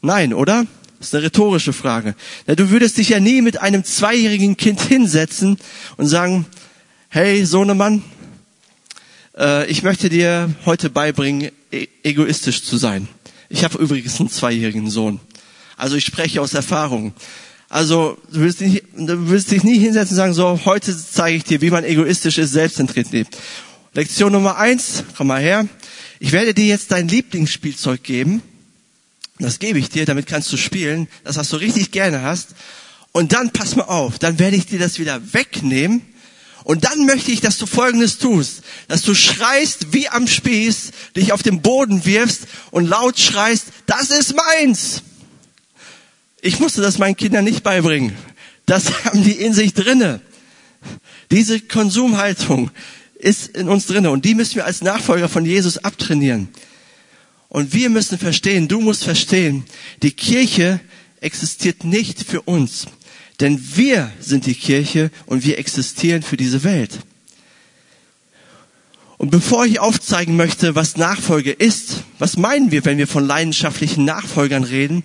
Nein, 0.00 0.34
oder? 0.34 0.66
Das 0.98 1.06
ist 1.06 1.14
eine 1.14 1.22
rhetorische 1.22 1.72
Frage. 1.72 2.16
Du 2.46 2.68
würdest 2.70 2.98
dich 2.98 3.10
ja 3.10 3.20
nie 3.20 3.42
mit 3.42 3.60
einem 3.60 3.84
zweijährigen 3.84 4.56
Kind 4.56 4.80
hinsetzen 4.80 5.56
und 5.98 6.08
sagen, 6.08 6.46
hey 7.10 7.44
Sohnemann, 7.44 8.02
äh, 9.36 9.70
ich 9.70 9.84
möchte 9.84 10.08
dir 10.08 10.52
heute 10.66 10.90
beibringen, 10.90 11.52
e-, 11.70 11.86
egoistisch 12.02 12.64
zu 12.64 12.76
sein. 12.76 13.06
Ich 13.48 13.62
habe 13.62 13.78
übrigens 13.78 14.18
einen 14.18 14.30
zweijährigen 14.30 14.90
Sohn. 14.90 15.20
Also 15.76 15.94
ich 15.94 16.04
spreche 16.04 16.42
aus 16.42 16.54
Erfahrung. 16.54 17.14
Also 17.68 18.16
du 18.32 18.40
willst, 18.40 18.60
nicht, 18.60 18.84
du 18.96 19.28
willst 19.30 19.50
dich 19.50 19.62
nie 19.62 19.78
hinsetzen 19.78 20.14
und 20.14 20.16
sagen, 20.16 20.34
so, 20.34 20.60
heute 20.64 20.96
zeige 20.96 21.36
ich 21.36 21.44
dir, 21.44 21.60
wie 21.60 21.70
man 21.70 21.84
egoistisch 21.84 22.38
ist, 22.38 22.52
selbstzentriert 22.52 23.10
lebt. 23.12 23.36
Lektion 23.92 24.32
Nummer 24.32 24.56
eins, 24.56 25.04
komm 25.16 25.26
mal 25.26 25.40
her. 25.40 25.66
Ich 26.20 26.32
werde 26.32 26.54
dir 26.54 26.66
jetzt 26.66 26.92
dein 26.92 27.08
Lieblingsspielzeug 27.08 28.02
geben 28.02 28.42
das 29.38 29.58
gebe 29.60 29.78
ich 29.78 29.88
dir, 29.88 30.04
damit 30.04 30.26
kannst 30.26 30.52
du 30.52 30.56
spielen, 30.56 31.08
das 31.24 31.36
was 31.36 31.50
du 31.50 31.56
richtig 31.56 31.90
gerne 31.92 32.22
hast. 32.22 32.50
Und 33.12 33.32
dann 33.32 33.50
pass 33.50 33.76
mal 33.76 33.84
auf, 33.84 34.18
dann 34.18 34.38
werde 34.38 34.56
ich 34.56 34.66
dir 34.66 34.78
das 34.78 34.98
wieder 34.98 35.32
wegnehmen 35.32 36.02
Und 36.64 36.84
dann 36.84 37.06
möchte 37.06 37.32
ich, 37.32 37.40
dass 37.40 37.56
du 37.56 37.66
Folgendes 37.66 38.18
tust, 38.18 38.62
dass 38.88 39.02
du 39.02 39.14
schreist 39.14 39.92
wie 39.92 40.08
am 40.08 40.26
Spieß, 40.26 40.90
dich 41.16 41.32
auf 41.32 41.42
den 41.42 41.62
Boden 41.62 42.04
wirfst 42.04 42.42
und 42.70 42.86
laut 42.86 43.18
schreist, 43.18 43.68
das 43.86 44.10
ist 44.10 44.34
meins. 44.34 45.02
Ich 46.40 46.60
musste 46.60 46.80
das 46.80 46.98
meinen 46.98 47.16
Kindern 47.16 47.44
nicht 47.44 47.62
beibringen. 47.62 48.12
Das 48.66 49.04
haben 49.04 49.22
die 49.22 49.32
in 49.32 49.52
sich 49.52 49.74
drinne. 49.74 50.20
Diese 51.30 51.60
Konsumhaltung 51.60 52.70
ist 53.18 53.48
in 53.56 53.68
uns 53.68 53.86
drinne 53.86 54.10
und 54.10 54.24
die 54.24 54.34
müssen 54.34 54.56
wir 54.56 54.64
als 54.64 54.80
Nachfolger 54.80 55.28
von 55.28 55.44
Jesus 55.44 55.78
abtrainieren. 55.78 56.48
Und 57.48 57.72
wir 57.72 57.90
müssen 57.90 58.18
verstehen, 58.18 58.68
du 58.68 58.80
musst 58.80 59.04
verstehen, 59.04 59.64
die 60.02 60.12
Kirche 60.12 60.80
existiert 61.20 61.82
nicht 61.82 62.22
für 62.22 62.42
uns, 62.42 62.86
denn 63.40 63.60
wir 63.74 64.12
sind 64.20 64.46
die 64.46 64.54
Kirche 64.54 65.10
und 65.26 65.44
wir 65.44 65.58
existieren 65.58 66.22
für 66.22 66.36
diese 66.36 66.62
Welt. 66.62 67.00
Und 69.16 69.30
bevor 69.30 69.66
ich 69.66 69.80
aufzeigen 69.80 70.36
möchte, 70.36 70.76
was 70.76 70.96
Nachfolge 70.96 71.50
ist, 71.50 72.04
was 72.20 72.36
meinen 72.36 72.70
wir, 72.70 72.84
wenn 72.84 72.98
wir 72.98 73.08
von 73.08 73.26
leidenschaftlichen 73.26 74.04
Nachfolgern 74.04 74.62
reden, 74.62 75.02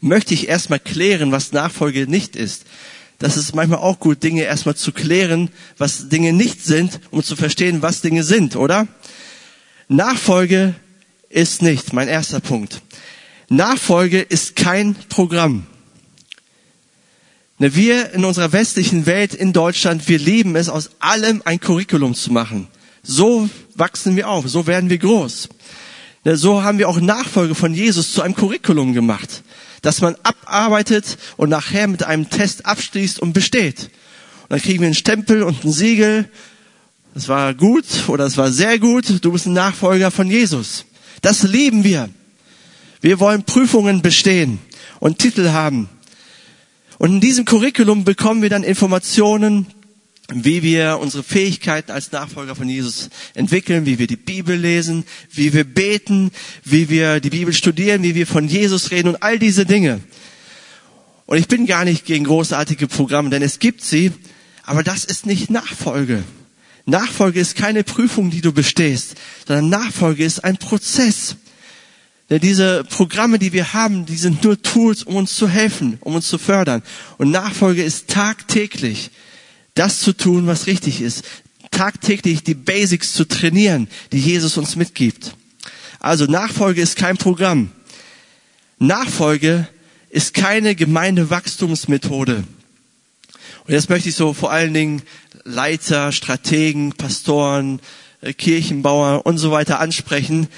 möchte 0.00 0.34
ich 0.34 0.48
erstmal 0.48 0.80
klären, 0.80 1.32
was 1.32 1.52
Nachfolge 1.52 2.06
nicht 2.06 2.36
ist. 2.36 2.64
Das 3.18 3.36
ist 3.36 3.54
manchmal 3.54 3.78
auch 3.78 3.98
gut, 3.98 4.22
Dinge 4.22 4.42
erstmal 4.42 4.76
zu 4.76 4.92
klären, 4.92 5.50
was 5.78 6.08
Dinge 6.08 6.32
nicht 6.32 6.64
sind, 6.64 7.00
um 7.10 7.22
zu 7.22 7.34
verstehen, 7.34 7.82
was 7.82 8.02
Dinge 8.02 8.24
sind, 8.24 8.56
oder? 8.56 8.86
Nachfolge 9.88 10.74
ist 11.30 11.62
nicht, 11.62 11.92
mein 11.92 12.08
erster 12.08 12.40
Punkt. 12.40 12.82
Nachfolge 13.48 14.20
ist 14.20 14.56
kein 14.56 14.94
Programm. 15.08 15.66
Ne, 17.58 17.74
wir 17.74 18.12
in 18.12 18.24
unserer 18.24 18.52
westlichen 18.52 19.06
Welt, 19.06 19.32
in 19.32 19.52
Deutschland, 19.52 20.08
wir 20.08 20.18
lieben 20.18 20.56
es, 20.56 20.68
aus 20.68 20.90
allem 20.98 21.40
ein 21.44 21.58
Curriculum 21.58 22.14
zu 22.14 22.32
machen. 22.32 22.68
So 23.02 23.48
wachsen 23.74 24.16
wir 24.16 24.28
auf, 24.28 24.48
so 24.48 24.66
werden 24.66 24.90
wir 24.90 24.98
groß. 24.98 25.48
Ne, 26.26 26.36
so 26.36 26.64
haben 26.64 26.78
wir 26.78 26.88
auch 26.88 27.00
Nachfolge 27.00 27.54
von 27.54 27.72
Jesus 27.72 28.10
zu 28.10 28.20
einem 28.20 28.34
Curriculum 28.34 28.94
gemacht, 28.94 29.44
dass 29.82 30.00
man 30.00 30.16
abarbeitet 30.24 31.18
und 31.36 31.50
nachher 31.50 31.86
mit 31.86 32.02
einem 32.02 32.28
Test 32.28 32.66
abschließt 32.66 33.20
und 33.20 33.32
besteht. 33.32 33.90
Und 34.42 34.50
dann 34.50 34.60
kriegen 34.60 34.80
wir 34.80 34.86
einen 34.86 34.96
Stempel 34.96 35.44
und 35.44 35.64
ein 35.64 35.70
Siegel. 35.70 36.28
Das 37.14 37.28
war 37.28 37.54
gut 37.54 37.84
oder 38.08 38.24
es 38.24 38.36
war 38.36 38.50
sehr 38.50 38.80
gut. 38.80 39.24
Du 39.24 39.30
bist 39.30 39.46
ein 39.46 39.52
Nachfolger 39.52 40.10
von 40.10 40.28
Jesus. 40.28 40.86
Das 41.22 41.44
lieben 41.44 41.84
wir. 41.84 42.08
Wir 43.00 43.20
wollen 43.20 43.44
Prüfungen 43.44 44.02
bestehen 44.02 44.58
und 44.98 45.20
Titel 45.20 45.50
haben. 45.50 45.88
Und 46.98 47.12
in 47.12 47.20
diesem 47.20 47.44
Curriculum 47.44 48.02
bekommen 48.02 48.42
wir 48.42 48.50
dann 48.50 48.64
Informationen, 48.64 49.68
wie 50.32 50.62
wir 50.62 50.98
unsere 51.00 51.22
Fähigkeiten 51.22 51.92
als 51.92 52.10
Nachfolger 52.10 52.56
von 52.56 52.68
Jesus 52.68 53.10
entwickeln, 53.34 53.86
wie 53.86 53.98
wir 53.98 54.06
die 54.06 54.16
Bibel 54.16 54.56
lesen, 54.56 55.04
wie 55.30 55.52
wir 55.52 55.64
beten, 55.64 56.32
wie 56.64 56.88
wir 56.88 57.20
die 57.20 57.30
Bibel 57.30 57.54
studieren, 57.54 58.02
wie 58.02 58.14
wir 58.14 58.26
von 58.26 58.48
Jesus 58.48 58.90
reden 58.90 59.08
und 59.08 59.22
all 59.22 59.38
diese 59.38 59.66
Dinge. 59.66 60.00
Und 61.26 61.38
ich 61.38 61.48
bin 61.48 61.66
gar 61.66 61.84
nicht 61.84 62.04
gegen 62.04 62.24
großartige 62.24 62.88
Programme, 62.88 63.30
denn 63.30 63.42
es 63.42 63.58
gibt 63.58 63.82
sie, 63.82 64.12
aber 64.64 64.82
das 64.82 65.04
ist 65.04 65.26
nicht 65.26 65.50
Nachfolge. 65.50 66.24
Nachfolge 66.86 67.40
ist 67.40 67.56
keine 67.56 67.84
Prüfung, 67.84 68.30
die 68.30 68.40
du 68.40 68.52
bestehst, 68.52 69.14
sondern 69.46 69.68
Nachfolge 69.68 70.24
ist 70.24 70.44
ein 70.44 70.56
Prozess. 70.56 71.36
Denn 72.30 72.40
diese 72.40 72.84
Programme, 72.84 73.38
die 73.38 73.52
wir 73.52 73.72
haben, 73.72 74.06
die 74.06 74.16
sind 74.16 74.42
nur 74.42 74.60
Tools, 74.60 75.04
um 75.04 75.16
uns 75.16 75.36
zu 75.36 75.48
helfen, 75.48 75.98
um 76.00 76.16
uns 76.16 76.28
zu 76.28 76.38
fördern. 76.38 76.82
Und 77.18 77.30
Nachfolge 77.30 77.82
ist 77.84 78.08
tagtäglich 78.08 79.10
das 79.76 80.00
zu 80.00 80.12
tun, 80.12 80.46
was 80.46 80.66
richtig 80.66 81.00
ist. 81.00 81.24
Tagtäglich 81.70 82.42
die 82.42 82.54
Basics 82.54 83.12
zu 83.12 83.24
trainieren, 83.24 83.88
die 84.12 84.18
Jesus 84.18 84.56
uns 84.56 84.76
mitgibt. 84.76 85.36
Also 86.00 86.26
Nachfolge 86.26 86.80
ist 86.80 86.96
kein 86.96 87.16
Programm. 87.16 87.70
Nachfolge 88.78 89.68
ist 90.10 90.34
keine 90.34 90.74
Gemeindewachstumsmethode. 90.74 92.44
Und 93.66 93.72
jetzt 93.72 93.90
möchte 93.90 94.08
ich 94.08 94.14
so 94.14 94.32
vor 94.32 94.52
allen 94.52 94.74
Dingen 94.74 95.02
Leiter, 95.44 96.12
Strategen, 96.12 96.92
Pastoren, 96.92 97.80
äh, 98.20 98.32
Kirchenbauer 98.32 99.26
und 99.26 99.38
so 99.38 99.50
weiter 99.50 99.80
ansprechen. 99.80 100.48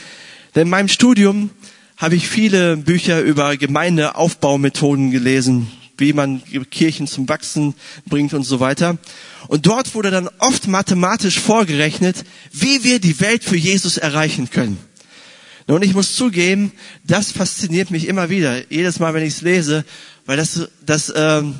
Denn 0.54 0.62
in 0.62 0.70
meinem 0.70 0.88
Studium 0.88 1.50
habe 1.96 2.14
ich 2.14 2.28
viele 2.28 2.76
Bücher 2.76 3.20
über 3.20 3.56
Gemeindeaufbaumethoden 3.56 5.10
gelesen, 5.10 5.68
wie 5.98 6.12
man 6.12 6.42
Kirchen 6.70 7.06
zum 7.06 7.28
Wachsen 7.28 7.74
bringt 8.06 8.32
und 8.32 8.44
so 8.44 8.60
weiter. 8.60 8.96
Und 9.48 9.66
dort 9.66 9.94
wurde 9.94 10.10
dann 10.10 10.28
oft 10.38 10.66
mathematisch 10.66 11.38
vorgerechnet, 11.38 12.24
wie 12.52 12.84
wir 12.84 13.00
die 13.00 13.20
Welt 13.20 13.44
für 13.44 13.56
Jesus 13.56 13.98
erreichen 13.98 14.50
können. 14.50 14.78
Und 15.66 15.84
ich 15.84 15.92
muss 15.92 16.14
zugeben, 16.14 16.72
das 17.04 17.30
fasziniert 17.30 17.90
mich 17.90 18.08
immer 18.08 18.30
wieder, 18.30 18.72
jedes 18.72 19.00
Mal, 19.00 19.12
wenn 19.12 19.22
ich 19.22 19.34
es 19.34 19.42
lese, 19.42 19.84
weil 20.24 20.38
das, 20.38 20.68
das, 20.84 21.12
ähm, 21.14 21.54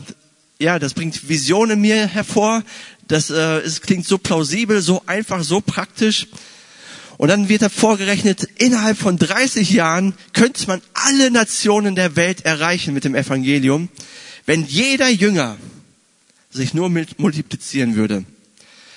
ja, 0.59 0.79
das 0.79 0.95
bringt 0.95 1.29
Visionen 1.29 1.81
mir 1.81 2.07
hervor. 2.07 2.63
Das 3.07 3.31
äh, 3.31 3.59
es 3.59 3.81
klingt 3.81 4.07
so 4.07 4.19
plausibel, 4.19 4.81
so 4.81 5.03
einfach, 5.07 5.43
so 5.43 5.61
praktisch. 5.61 6.27
Und 7.17 7.29
dann 7.29 7.49
wird 7.49 7.63
da 7.63 7.69
vorgerechnet, 7.69 8.49
innerhalb 8.59 8.97
von 8.97 9.19
30 9.19 9.71
Jahren 9.71 10.15
könnte 10.33 10.67
man 10.69 10.81
alle 10.95 11.31
Nationen 11.31 11.97
der 11.97 12.15
Welt 12.17 12.45
erreichen 12.45 12.95
mit 12.95 13.05
dem 13.05 13.15
Evangelium, 13.15 13.89
wenn 14.49 14.65
jeder 14.65 15.11
Jünger 15.11 15.59
sich 16.49 16.73
nur 16.73 16.89
multiplizieren 16.89 17.97
würde. 17.97 18.25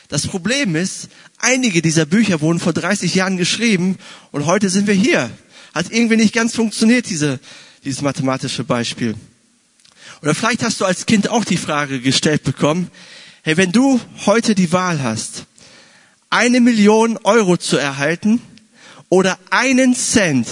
Das 0.07 0.25
Problem 0.25 0.77
ist, 0.77 1.09
einige 1.39 1.81
dieser 1.81 2.05
Bücher 2.05 2.39
wurden 2.39 2.61
vor 2.61 2.71
30 2.71 3.13
Jahren 3.15 3.35
geschrieben 3.35 3.97
und 4.31 4.45
heute 4.45 4.69
sind 4.69 4.87
wir 4.87 4.93
hier. 4.93 5.29
Hat 5.73 5.87
irgendwie 5.91 6.15
nicht 6.15 6.33
ganz 6.33 6.55
funktioniert, 6.55 7.09
diese, 7.09 7.41
dieses 7.83 8.01
mathematische 8.01 8.63
Beispiel. 8.63 9.15
Oder 10.21 10.35
vielleicht 10.35 10.63
hast 10.63 10.79
du 10.79 10.85
als 10.85 11.05
Kind 11.05 11.29
auch 11.29 11.43
die 11.43 11.57
Frage 11.57 11.99
gestellt 11.99 12.43
bekommen, 12.43 12.89
hey, 13.41 13.57
wenn 13.57 13.73
du 13.73 13.99
heute 14.25 14.55
die 14.55 14.71
Wahl 14.71 15.03
hast, 15.03 15.47
eine 16.29 16.61
Million 16.61 17.17
Euro 17.23 17.57
zu 17.57 17.75
erhalten 17.75 18.41
oder 19.09 19.37
einen 19.49 19.95
Cent, 19.95 20.47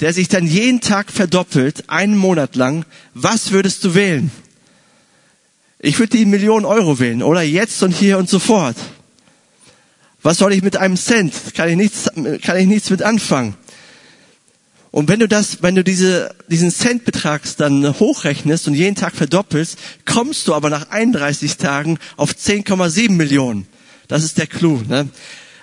der 0.00 0.12
sich 0.12 0.28
dann 0.28 0.46
jeden 0.46 0.80
Tag 0.80 1.10
verdoppelt, 1.10 1.88
einen 1.88 2.16
Monat 2.16 2.56
lang, 2.56 2.84
was 3.14 3.52
würdest 3.52 3.84
du 3.84 3.94
wählen? 3.94 4.30
Ich 5.78 5.98
würde 5.98 6.16
die 6.16 6.24
Million 6.24 6.64
Euro 6.64 6.98
wählen 6.98 7.22
oder 7.22 7.42
jetzt 7.42 7.82
und 7.82 7.92
hier 7.92 8.18
und 8.18 8.28
sofort. 8.28 8.76
Was 10.22 10.38
soll 10.38 10.54
ich 10.54 10.62
mit 10.62 10.78
einem 10.78 10.96
Cent? 10.96 11.34
Kann 11.54 11.68
ich 11.68 11.76
nichts, 11.76 12.10
kann 12.42 12.56
ich 12.56 12.66
nichts 12.66 12.88
mit 12.88 13.02
anfangen. 13.02 13.54
Und 14.90 15.08
wenn 15.08 15.20
du 15.20 15.28
das, 15.28 15.62
wenn 15.62 15.74
du 15.74 15.82
diese, 15.84 16.34
diesen 16.48 16.70
Centbetrag 16.70 17.42
dann 17.58 17.98
hochrechnest 17.98 18.68
und 18.68 18.74
jeden 18.74 18.94
Tag 18.94 19.14
verdoppelst, 19.14 19.76
kommst 20.04 20.46
du 20.46 20.54
aber 20.54 20.70
nach 20.70 20.90
31 20.90 21.56
Tagen 21.56 21.98
auf 22.16 22.30
10,7 22.30 23.10
Millionen. 23.10 23.66
Das 24.08 24.22
ist 24.22 24.38
der 24.38 24.46
Clou. 24.46 24.82
Ne? 24.88 25.08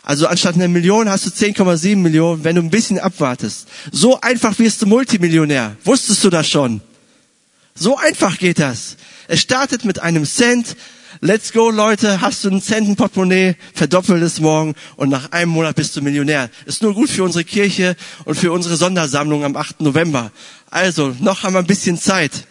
Also 0.04 0.28
anstatt 0.28 0.56
einer 0.56 0.68
Million 0.68 1.10
hast 1.10 1.26
du 1.26 1.30
10,7 1.30 1.96
Millionen, 1.98 2.44
wenn 2.44 2.56
du 2.56 2.62
ein 2.62 2.70
bisschen 2.70 3.00
abwartest. 3.00 3.68
So 3.92 4.20
einfach 4.20 4.58
wirst 4.58 4.82
du 4.82 4.88
Multimillionär. 4.88 5.76
Wusstest 5.84 6.24
du 6.24 6.30
das 6.30 6.50
schon? 6.50 6.82
So 7.76 7.98
einfach 7.98 8.38
geht 8.38 8.60
das. 8.60 8.98
Es 9.28 9.42
startet 9.42 9.86
mit 9.86 10.00
einem 10.00 10.26
Cent, 10.26 10.76
Let's 11.24 11.52
go, 11.52 11.70
Leute. 11.70 12.22
Hast 12.22 12.44
du 12.44 12.50
einen 12.50 12.62
Centenportemonnaie? 12.62 13.56
Verdoppel 13.76 14.24
es 14.24 14.40
morgen 14.40 14.74
und 14.96 15.10
nach 15.10 15.32
einem 15.32 15.52
Monat 15.52 15.76
bist 15.76 15.96
du 15.96 16.02
Millionär. 16.02 16.50
Ist 16.66 16.82
nur 16.82 16.96
gut 16.96 17.10
für 17.10 17.24
unsere 17.24 17.44
Kirche 17.44 17.96
und 18.26 18.36
für 18.36 18.52
unsere 18.52 18.76
Sondersammlung 18.76 19.44
am 19.44 19.56
8. 19.56 19.82
November. 19.82 20.32
Also, 20.72 21.16
noch 21.20 21.44
haben 21.44 21.54
wir 21.54 21.60
ein 21.60 21.68
bisschen 21.68 22.00
Zeit. 22.00 22.48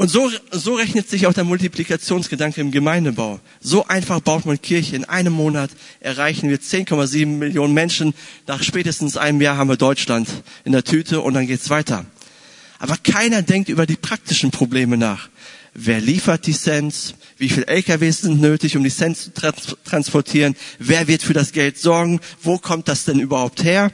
Und 0.00 0.08
so, 0.08 0.30
so 0.50 0.76
rechnet 0.76 1.10
sich 1.10 1.26
auch 1.26 1.34
der 1.34 1.44
Multiplikationsgedanke 1.44 2.58
im 2.62 2.70
Gemeindebau. 2.70 3.38
So 3.60 3.86
einfach 3.86 4.20
baut 4.20 4.46
man 4.46 4.62
Kirche. 4.62 4.96
In 4.96 5.04
einem 5.04 5.34
Monat 5.34 5.68
erreichen 6.00 6.48
wir 6.48 6.58
10,7 6.58 7.26
Millionen 7.26 7.74
Menschen. 7.74 8.14
Nach 8.46 8.62
spätestens 8.62 9.18
einem 9.18 9.42
Jahr 9.42 9.58
haben 9.58 9.68
wir 9.68 9.76
Deutschland 9.76 10.26
in 10.64 10.72
der 10.72 10.84
Tüte 10.84 11.20
und 11.20 11.34
dann 11.34 11.46
geht's 11.46 11.68
weiter. 11.68 12.06
Aber 12.78 12.96
keiner 12.96 13.42
denkt 13.42 13.68
über 13.68 13.84
die 13.84 13.96
praktischen 13.96 14.50
Probleme 14.50 14.96
nach. 14.96 15.28
Wer 15.74 16.00
liefert 16.00 16.46
die 16.46 16.56
Cents? 16.56 17.12
Wie 17.36 17.50
viel 17.50 17.64
LKWs 17.64 18.22
sind 18.22 18.40
nötig, 18.40 18.78
um 18.78 18.82
die 18.82 18.88
Cents 18.88 19.24
zu 19.24 19.34
trans 19.34 19.76
transportieren? 19.84 20.56
Wer 20.78 21.08
wird 21.08 21.22
für 21.22 21.34
das 21.34 21.52
Geld 21.52 21.76
sorgen? 21.76 22.20
Wo 22.42 22.56
kommt 22.56 22.88
das 22.88 23.04
denn 23.04 23.20
überhaupt 23.20 23.64
her? 23.64 23.92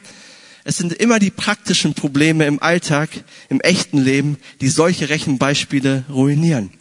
Es 0.68 0.78
sind 0.78 0.92
immer 0.92 1.20
die 1.20 1.30
praktischen 1.30 1.94
Probleme 1.94 2.44
im 2.44 2.60
Alltag, 2.60 3.10
im 3.48 3.60
echten 3.60 3.98
Leben, 3.98 4.36
die 4.60 4.68
solche 4.68 5.08
Rechenbeispiele 5.08 6.04
ruinieren. 6.10 6.72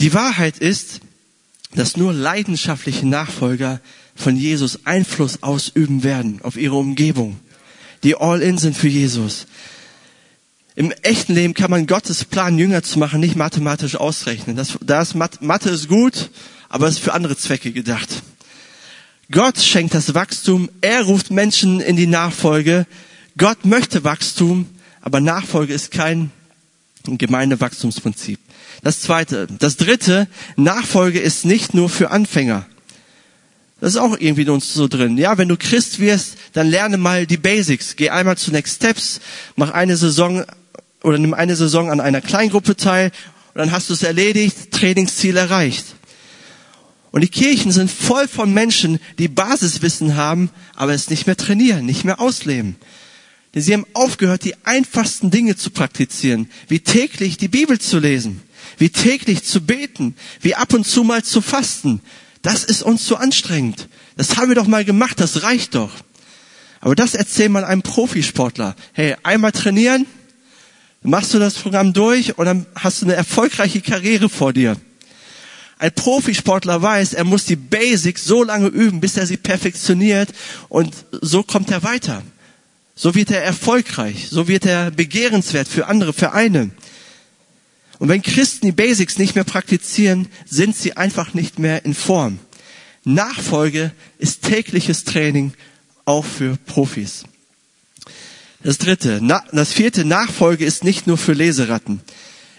Die 0.00 0.12
Wahrheit 0.12 0.58
ist, 0.58 1.00
dass 1.74 1.96
nur 1.96 2.12
leidenschaftliche 2.12 3.06
Nachfolger 3.06 3.80
von 4.14 4.36
Jesus 4.36 4.84
Einfluss 4.84 5.42
ausüben 5.42 6.04
werden 6.04 6.40
auf 6.42 6.58
ihre 6.58 6.76
Umgebung, 6.76 7.40
die 8.02 8.14
all 8.14 8.42
in 8.42 8.58
sind 8.58 8.76
für 8.76 8.88
Jesus. 8.88 9.46
Im 10.74 10.90
echten 10.90 11.32
Leben 11.34 11.54
kann 11.54 11.70
man 11.70 11.86
Gottes 11.86 12.26
Plan, 12.26 12.58
Jünger 12.58 12.82
zu 12.82 12.98
machen, 12.98 13.20
nicht 13.20 13.34
mathematisch 13.34 13.96
ausrechnen. 13.96 14.56
Das, 14.56 14.78
das 14.82 15.14
Mathe 15.14 15.70
ist 15.70 15.88
gut, 15.88 16.28
aber 16.68 16.86
es 16.86 16.96
ist 16.96 17.02
für 17.02 17.14
andere 17.14 17.38
Zwecke 17.38 17.72
gedacht. 17.72 18.22
Gott 19.30 19.58
schenkt 19.58 19.92
das 19.92 20.14
Wachstum, 20.14 20.70
er 20.80 21.02
ruft 21.02 21.30
Menschen 21.30 21.80
in 21.80 21.96
die 21.96 22.06
Nachfolge. 22.06 22.86
Gott 23.36 23.66
möchte 23.66 24.02
Wachstum, 24.02 24.66
aber 25.02 25.20
Nachfolge 25.20 25.74
ist 25.74 25.90
kein 25.90 26.30
Gemeindewachstumsprinzip. 27.04 28.40
Das 28.82 29.00
zweite. 29.00 29.46
Das 29.58 29.76
dritte, 29.76 30.28
Nachfolge 30.56 31.20
ist 31.20 31.44
nicht 31.44 31.74
nur 31.74 31.90
für 31.90 32.10
Anfänger. 32.10 32.66
Das 33.80 33.90
ist 33.90 33.98
auch 33.98 34.16
irgendwie 34.18 34.42
in 34.42 34.50
uns 34.50 34.72
so 34.72 34.88
drin. 34.88 35.18
Ja, 35.18 35.36
wenn 35.36 35.48
du 35.48 35.56
Christ 35.58 36.00
wirst, 36.00 36.36
dann 36.54 36.68
lerne 36.68 36.96
mal 36.96 37.26
die 37.26 37.36
Basics. 37.36 37.96
Geh 37.96 38.08
einmal 38.08 38.38
zu 38.38 38.50
Next 38.50 38.76
Steps, 38.76 39.20
mach 39.56 39.70
eine 39.72 39.96
Saison 39.96 40.44
oder 41.02 41.18
nimm 41.18 41.34
eine 41.34 41.54
Saison 41.54 41.90
an 41.90 42.00
einer 42.00 42.22
Kleingruppe 42.22 42.76
teil 42.76 43.12
und 43.54 43.58
dann 43.58 43.72
hast 43.72 43.90
du 43.90 43.94
es 43.94 44.02
erledigt, 44.02 44.72
Trainingsziel 44.72 45.36
erreicht. 45.36 45.84
Und 47.10 47.22
die 47.22 47.28
Kirchen 47.28 47.72
sind 47.72 47.90
voll 47.90 48.28
von 48.28 48.52
Menschen, 48.52 48.98
die 49.18 49.28
Basiswissen 49.28 50.16
haben, 50.16 50.50
aber 50.74 50.92
es 50.92 51.10
nicht 51.10 51.26
mehr 51.26 51.36
trainieren, 51.36 51.86
nicht 51.86 52.04
mehr 52.04 52.20
ausleben. 52.20 52.76
Denn 53.54 53.62
sie 53.62 53.72
haben 53.72 53.86
aufgehört, 53.94 54.44
die 54.44 54.54
einfachsten 54.64 55.30
Dinge 55.30 55.56
zu 55.56 55.70
praktizieren, 55.70 56.50
wie 56.68 56.80
täglich 56.80 57.38
die 57.38 57.48
Bibel 57.48 57.78
zu 57.78 57.98
lesen, 57.98 58.42
wie 58.76 58.90
täglich 58.90 59.44
zu 59.44 59.62
beten, 59.62 60.16
wie 60.40 60.54
ab 60.54 60.74
und 60.74 60.86
zu 60.86 61.02
mal 61.02 61.24
zu 61.24 61.40
fasten, 61.40 62.00
das 62.42 62.64
ist 62.64 62.82
uns 62.82 63.04
zu 63.04 63.16
anstrengend. 63.16 63.88
Das 64.16 64.36
haben 64.36 64.48
wir 64.48 64.54
doch 64.54 64.66
mal 64.66 64.84
gemacht, 64.84 65.20
das 65.20 65.42
reicht 65.42 65.74
doch. 65.74 65.90
Aber 66.80 66.94
das 66.94 67.14
erzähl 67.14 67.48
mal 67.48 67.64
einem 67.64 67.82
Profisportler. 67.82 68.76
Hey, 68.92 69.16
einmal 69.22 69.52
trainieren, 69.52 70.06
machst 71.02 71.34
du 71.34 71.38
das 71.38 71.54
Programm 71.54 71.92
durch 71.92 72.38
und 72.38 72.46
dann 72.46 72.66
hast 72.74 73.02
du 73.02 73.06
eine 73.06 73.14
erfolgreiche 73.14 73.80
Karriere 73.80 74.28
vor 74.28 74.52
dir. 74.52 74.76
Ein 75.78 75.92
Profisportler 75.92 76.82
weiß, 76.82 77.14
er 77.14 77.24
muss 77.24 77.44
die 77.44 77.56
Basics 77.56 78.24
so 78.24 78.42
lange 78.42 78.68
üben, 78.68 79.00
bis 79.00 79.16
er 79.16 79.26
sie 79.26 79.36
perfektioniert 79.36 80.30
und 80.68 80.92
so 81.20 81.42
kommt 81.42 81.70
er 81.70 81.84
weiter. 81.84 82.22
So 82.96 83.14
wird 83.14 83.30
er 83.30 83.44
erfolgreich, 83.44 84.26
so 84.28 84.48
wird 84.48 84.66
er 84.66 84.90
begehrenswert 84.90 85.68
für 85.68 85.86
andere 85.86 86.12
Vereine. 86.12 86.70
Und 88.00 88.08
wenn 88.08 88.22
Christen 88.22 88.66
die 88.66 88.72
Basics 88.72 89.18
nicht 89.18 89.36
mehr 89.36 89.44
praktizieren, 89.44 90.26
sind 90.46 90.76
sie 90.76 90.96
einfach 90.96 91.32
nicht 91.34 91.60
mehr 91.60 91.84
in 91.84 91.94
Form. 91.94 92.40
Nachfolge 93.04 93.92
ist 94.18 94.42
tägliches 94.42 95.04
Training 95.04 95.52
auch 96.04 96.24
für 96.24 96.56
Profis. 96.66 97.24
Das 98.64 98.78
dritte, 98.78 99.20
das 99.52 99.72
vierte, 99.72 100.04
Nachfolge 100.04 100.64
ist 100.64 100.82
nicht 100.82 101.06
nur 101.06 101.18
für 101.18 101.32
Leseratten. 101.32 102.00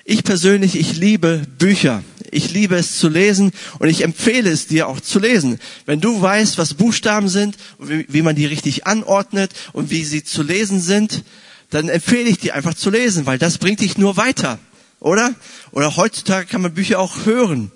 Ich 0.05 0.23
persönlich, 0.23 0.75
ich 0.75 0.95
liebe 0.95 1.45
Bücher. 1.57 2.03
Ich 2.31 2.51
liebe 2.51 2.75
es 2.75 2.97
zu 2.97 3.09
lesen 3.09 3.51
und 3.79 3.89
ich 3.89 4.03
empfehle 4.03 4.49
es 4.49 4.67
dir 4.67 4.87
auch 4.87 4.99
zu 4.99 5.19
lesen. 5.19 5.59
Wenn 5.85 6.01
du 6.01 6.21
weißt, 6.21 6.57
was 6.57 6.73
Buchstaben 6.73 7.29
sind, 7.29 7.57
wie, 7.79 8.05
wie 8.09 8.21
man 8.21 8.35
die 8.35 8.45
richtig 8.45 8.87
anordnet 8.87 9.51
und 9.73 9.89
wie 9.89 10.03
sie 10.03 10.23
zu 10.23 10.43
lesen 10.43 10.81
sind, 10.81 11.23
dann 11.69 11.89
empfehle 11.89 12.29
ich 12.29 12.39
dir 12.39 12.55
einfach 12.55 12.73
zu 12.73 12.89
lesen, 12.89 13.25
weil 13.25 13.37
das 13.37 13.57
bringt 13.57 13.81
dich 13.81 13.97
nur 13.97 14.17
weiter 14.17 14.59
oder? 14.99 15.33
Oder 15.71 15.95
heutzutage 15.95 16.45
kann 16.45 16.61
man 16.61 16.73
Bücher 16.73 16.99
auch 16.99 17.25
hören. 17.25 17.71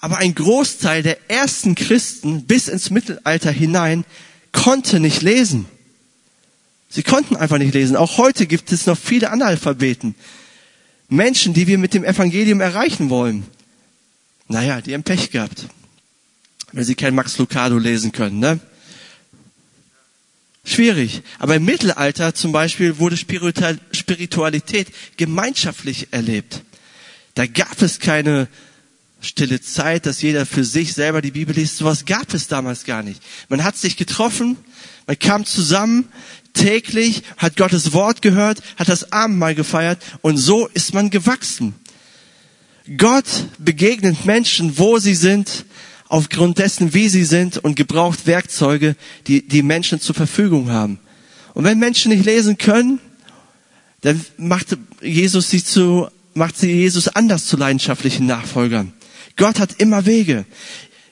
Aber 0.00 0.18
ein 0.18 0.34
Großteil 0.34 1.02
der 1.02 1.30
ersten 1.30 1.74
Christen 1.74 2.46
bis 2.46 2.68
ins 2.68 2.90
Mittelalter 2.90 3.50
hinein 3.50 4.04
konnte 4.52 4.98
nicht 4.98 5.22
lesen. 5.22 5.66
Sie 6.88 7.02
konnten 7.02 7.36
einfach 7.36 7.58
nicht 7.58 7.74
lesen. 7.74 7.96
Auch 7.96 8.18
heute 8.18 8.46
gibt 8.46 8.72
es 8.72 8.86
noch 8.86 8.98
viele 8.98 9.30
Analphabeten. 9.30 10.14
Menschen, 11.10 11.52
die 11.52 11.66
wir 11.66 11.76
mit 11.76 11.92
dem 11.92 12.04
Evangelium 12.04 12.60
erreichen 12.60 13.10
wollen. 13.10 13.44
Naja, 14.48 14.80
die 14.80 14.94
haben 14.94 15.02
Pech 15.02 15.30
gehabt. 15.30 15.66
Wenn 16.72 16.84
sie 16.84 16.94
kein 16.94 17.14
Max 17.14 17.36
Lucado 17.36 17.78
lesen 17.78 18.12
können, 18.12 18.38
ne? 18.38 18.60
schwierig. 20.64 21.22
Aber 21.38 21.56
im 21.56 21.64
Mittelalter 21.64 22.34
zum 22.34 22.52
Beispiel 22.52 22.98
wurde 22.98 23.16
Spiritualität 23.16 24.88
gemeinschaftlich 25.16 26.08
erlebt. 26.12 26.62
Da 27.34 27.46
gab 27.46 27.80
es 27.82 27.98
keine 27.98 28.48
stille 29.20 29.60
Zeit, 29.60 30.06
dass 30.06 30.22
jeder 30.22 30.46
für 30.46 30.64
sich 30.64 30.94
selber 30.94 31.22
die 31.22 31.30
Bibel 31.30 31.54
liest. 31.54 31.76
Sowas 31.76 32.04
gab 32.04 32.32
es 32.34 32.48
damals 32.48 32.84
gar 32.84 33.02
nicht. 33.02 33.22
Man 33.48 33.64
hat 33.64 33.76
sich 33.76 33.96
getroffen, 33.96 34.56
man 35.06 35.18
kam 35.18 35.44
zusammen 35.44 36.08
täglich, 36.52 37.22
hat 37.36 37.56
Gottes 37.56 37.92
Wort 37.92 38.22
gehört, 38.22 38.62
hat 38.76 38.88
das 38.88 39.12
Abendmahl 39.12 39.54
gefeiert 39.54 40.02
und 40.22 40.36
so 40.36 40.66
ist 40.68 40.94
man 40.94 41.10
gewachsen. 41.10 41.74
Gott 42.96 43.26
begegnet 43.58 44.24
Menschen, 44.24 44.78
wo 44.78 44.98
sie 44.98 45.14
sind 45.14 45.64
aufgrund 46.08 46.58
dessen, 46.58 46.92
wie 46.92 47.08
sie 47.08 47.24
sind 47.24 47.58
und 47.58 47.76
gebraucht 47.76 48.26
Werkzeuge, 48.26 48.96
die 49.26 49.46
die 49.46 49.62
Menschen 49.62 50.00
zur 50.00 50.14
Verfügung 50.14 50.70
haben. 50.70 50.98
Und 51.54 51.64
wenn 51.64 51.78
Menschen 51.78 52.10
nicht 52.10 52.24
lesen 52.24 52.58
können, 52.58 52.98
dann 54.00 54.24
macht 54.38 54.76
Jesus 55.02 55.50
sie 55.50 55.62
zu, 55.62 56.08
macht 56.34 56.56
sie 56.58 56.72
Jesus 56.72 57.08
anders 57.08 57.46
zu 57.46 57.56
leidenschaftlichen 57.56 58.26
Nachfolgern. 58.26 58.92
Gott 59.40 59.58
hat 59.58 59.80
immer 59.80 60.04
Wege. 60.04 60.44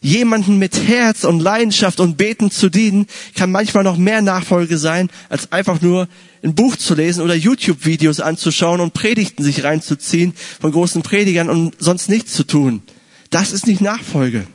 Jemanden 0.03 0.59
mit 0.59 0.87
Herz 0.87 1.25
und 1.25 1.41
Leidenschaft 1.41 1.99
und 1.99 2.19
Beten 2.19 2.51
zu 2.51 2.69
dienen, 2.69 3.07
kann 3.35 3.51
manchmal 3.51 3.85
noch 3.85 3.97
mehr 3.97 4.21
Nachfolge 4.21 4.77
sein, 4.77 5.09
als 5.31 5.51
einfach 5.51 5.81
nur 5.81 6.09
ein 6.45 6.55
Buch 6.55 6.77
zu 6.77 6.95
lesen 6.95 7.23
oder 7.23 7.35
YouTube-Videos 7.35 8.21
anzuschauen 8.21 8.81
und 8.81 8.93
Predigten 8.93 9.43
sich 9.43 9.65
reinzuziehen 9.65 10.35
von 10.61 10.73
großen 10.73 11.03
Predigern 11.03 11.49
und 11.49 11.75
sonst 11.79 12.11
nichts 12.11 12.35
zu 12.35 12.45
tun. 12.45 12.83
Das 13.31 13.53
ist 13.53 13.67
nicht 13.67 13.81
Nachfolge. 13.81 14.47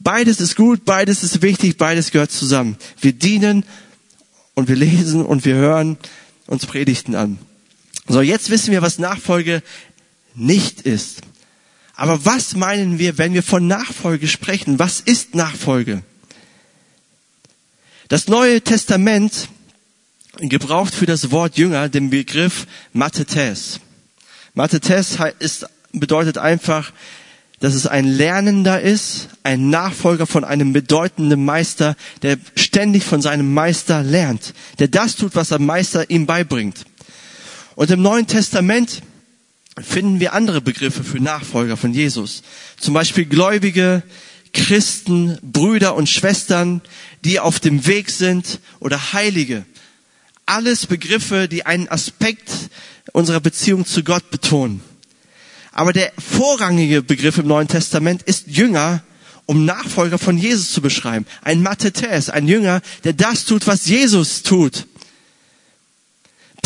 Beides 0.00 0.40
ist 0.40 0.56
gut, 0.56 0.86
beides 0.86 1.22
ist 1.22 1.42
wichtig, 1.42 1.76
beides 1.76 2.10
gehört 2.10 2.32
zusammen. 2.32 2.78
Wir 3.02 3.12
dienen 3.12 3.64
und 4.54 4.68
wir 4.68 4.76
lesen 4.76 5.24
und 5.26 5.44
wir 5.44 5.56
hören 5.56 5.98
uns 6.46 6.64
Predigten 6.64 7.14
an. 7.16 7.38
So, 8.08 8.22
jetzt 8.22 8.48
wissen 8.48 8.72
wir, 8.72 8.80
was 8.80 8.98
Nachfolge 8.98 9.62
nicht 10.34 10.80
ist. 10.80 11.20
Aber 11.94 12.24
was 12.24 12.56
meinen 12.56 12.98
wir, 12.98 13.18
wenn 13.18 13.34
wir 13.34 13.42
von 13.42 13.66
Nachfolge 13.66 14.28
sprechen? 14.28 14.78
Was 14.78 15.00
ist 15.00 15.34
Nachfolge? 15.34 16.02
Das 18.08 18.28
Neue 18.28 18.60
Testament 18.60 19.48
gebraucht 20.38 20.94
für 20.94 21.06
das 21.06 21.30
Wort 21.30 21.56
Jünger 21.58 21.88
den 21.88 22.10
Begriff 22.10 22.66
Mathetes. 22.92 23.80
Mathetes 24.54 25.18
bedeutet 25.92 26.38
einfach 26.38 26.92
dass 27.62 27.74
es 27.74 27.86
ein 27.86 28.06
Lernender 28.06 28.80
ist, 28.80 29.28
ein 29.44 29.70
Nachfolger 29.70 30.26
von 30.26 30.42
einem 30.42 30.72
bedeutenden 30.72 31.44
Meister, 31.44 31.94
der 32.22 32.36
ständig 32.56 33.04
von 33.04 33.22
seinem 33.22 33.54
Meister 33.54 34.02
lernt, 34.02 34.52
der 34.80 34.88
das 34.88 35.14
tut, 35.14 35.36
was 35.36 35.50
der 35.50 35.60
Meister 35.60 36.10
ihm 36.10 36.26
beibringt. 36.26 36.84
Und 37.76 37.88
im 37.92 38.02
Neuen 38.02 38.26
Testament 38.26 39.02
finden 39.80 40.20
wir 40.20 40.34
andere 40.34 40.60
Begriffe 40.60 41.02
für 41.02 41.20
Nachfolger 41.20 41.76
von 41.76 41.94
Jesus. 41.94 42.42
Zum 42.78 42.94
Beispiel 42.94 43.24
Gläubige, 43.24 44.02
Christen, 44.52 45.38
Brüder 45.42 45.94
und 45.94 46.08
Schwestern, 46.08 46.82
die 47.24 47.40
auf 47.40 47.60
dem 47.60 47.86
Weg 47.86 48.10
sind 48.10 48.60
oder 48.80 49.12
Heilige. 49.12 49.64
Alles 50.44 50.86
Begriffe, 50.86 51.48
die 51.48 51.64
einen 51.64 51.88
Aspekt 51.88 52.50
unserer 53.12 53.40
Beziehung 53.40 53.86
zu 53.86 54.04
Gott 54.04 54.30
betonen. 54.30 54.82
Aber 55.72 55.92
der 55.94 56.12
vorrangige 56.18 57.02
Begriff 57.02 57.38
im 57.38 57.46
Neuen 57.46 57.68
Testament 57.68 58.22
ist 58.22 58.46
Jünger, 58.48 59.02
um 59.46 59.64
Nachfolger 59.64 60.18
von 60.18 60.36
Jesus 60.36 60.70
zu 60.72 60.82
beschreiben. 60.82 61.26
Ein 61.42 61.62
Mathetes, 61.62 62.28
ein 62.28 62.46
Jünger, 62.46 62.82
der 63.04 63.14
das 63.14 63.46
tut, 63.46 63.66
was 63.66 63.86
Jesus 63.86 64.42
tut. 64.42 64.86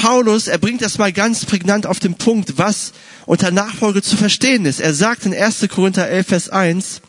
Paulus, 0.07 0.47
er 0.47 0.59
bringt 0.59 0.83
das 0.83 0.99
mal 0.99 1.13
ganz 1.13 1.45
prägnant 1.47 1.85
auf 1.85 1.99
den 1.99 2.15
Punkt, 2.15 2.59
was 2.59 2.93
unter 3.27 3.51
Nachfolge 3.51 4.03
zu 4.03 4.17
verstehen 4.17 4.65
ist. 4.65 4.79
Er 4.79 4.95
sagt 4.95 5.27
in 5.27 5.35
1. 5.35 5.67
Korinther 5.69 6.07
11, 6.07 6.27
Vers 6.29 6.49
1, 6.49 7.01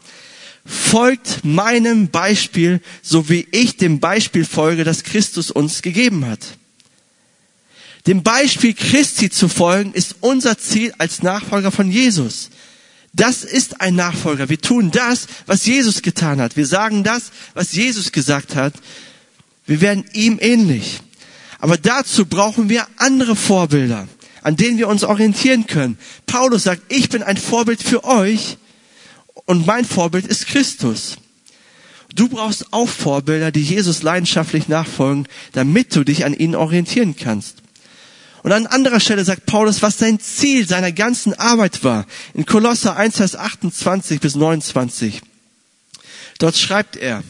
folgt 0.66 1.46
meinem 1.46 2.08
Beispiel, 2.08 2.82
so 3.04 3.30
wie 3.30 3.48
ich 3.52 3.78
dem 3.78 4.00
Beispiel 4.00 4.46
folge, 4.46 4.84
das 4.84 5.04
Christus 5.04 5.52
uns 5.52 5.84
gegeben 5.84 6.26
hat. 6.26 6.40
Dem 8.08 8.24
Beispiel 8.24 8.74
Christi 8.74 9.30
zu 9.30 9.48
folgen, 9.48 9.94
ist 9.94 10.16
unser 10.22 10.58
Ziel 10.58 10.92
als 10.98 11.22
Nachfolger 11.22 11.72
von 11.72 11.92
Jesus. 11.92 12.50
Das 13.14 13.44
ist 13.44 13.80
ein 13.80 13.94
Nachfolger. 13.94 14.50
Wir 14.50 14.60
tun 14.60 14.90
das, 14.90 15.28
was 15.46 15.68
Jesus 15.68 16.02
getan 16.02 16.42
hat. 16.42 16.58
Wir 16.58 16.66
sagen 16.66 17.04
das, 17.04 17.30
was 17.54 17.74
Jesus 17.74 18.12
gesagt 18.12 18.56
hat. 18.56 18.74
Wir 19.68 19.82
werden 19.82 20.04
ihm 20.14 20.40
ähnlich. 20.42 21.02
Aber 21.60 21.78
dazu 21.78 22.26
brauchen 22.26 22.70
wir 22.70 22.88
andere 22.98 23.36
Vorbilder, 23.36 24.08
an 24.44 24.56
denen 24.56 24.78
wir 24.78 24.88
uns 24.88 25.04
orientieren 25.04 25.68
können. 25.68 25.98
Paulus 26.26 26.64
sagt, 26.64 26.84
ich 26.90 27.10
bin 27.10 27.24
ein 27.24 27.38
Vorbild 27.38 27.82
für 27.82 28.04
euch 28.04 28.58
und 29.46 29.66
mein 29.66 29.86
Vorbild 29.86 30.28
ist 30.28 30.48
Christus. 30.48 31.18
Du 32.14 32.30
brauchst 32.30 32.74
auch 32.74 32.88
Vorbilder, 32.88 33.52
die 33.52 33.62
Jesus 33.62 34.02
leidenschaftlich 34.02 34.68
nachfolgen, 34.68 35.28
damit 35.54 35.96
du 35.96 36.04
dich 36.04 36.26
an 36.26 36.34
ihnen 36.34 36.56
orientieren 36.56 37.16
kannst. 37.16 37.58
Und 38.44 38.52
an 38.54 38.68
anderer 38.68 39.00
Stelle 39.00 39.26
sagt 39.26 39.46
Paulus, 39.46 39.82
was 39.82 39.98
sein 39.98 40.20
Ziel 40.20 40.68
seiner 40.68 40.92
ganzen 40.92 41.34
Arbeit 41.34 41.84
war. 41.84 42.06
In 42.34 42.46
Kolosser 42.46 42.96
1, 42.96 43.18
Vers 43.18 43.36
28 43.36 44.22
bis 44.22 44.36
29. 44.36 45.22
Dort 46.40 46.56
schreibt 46.56 46.96
er 46.96 47.24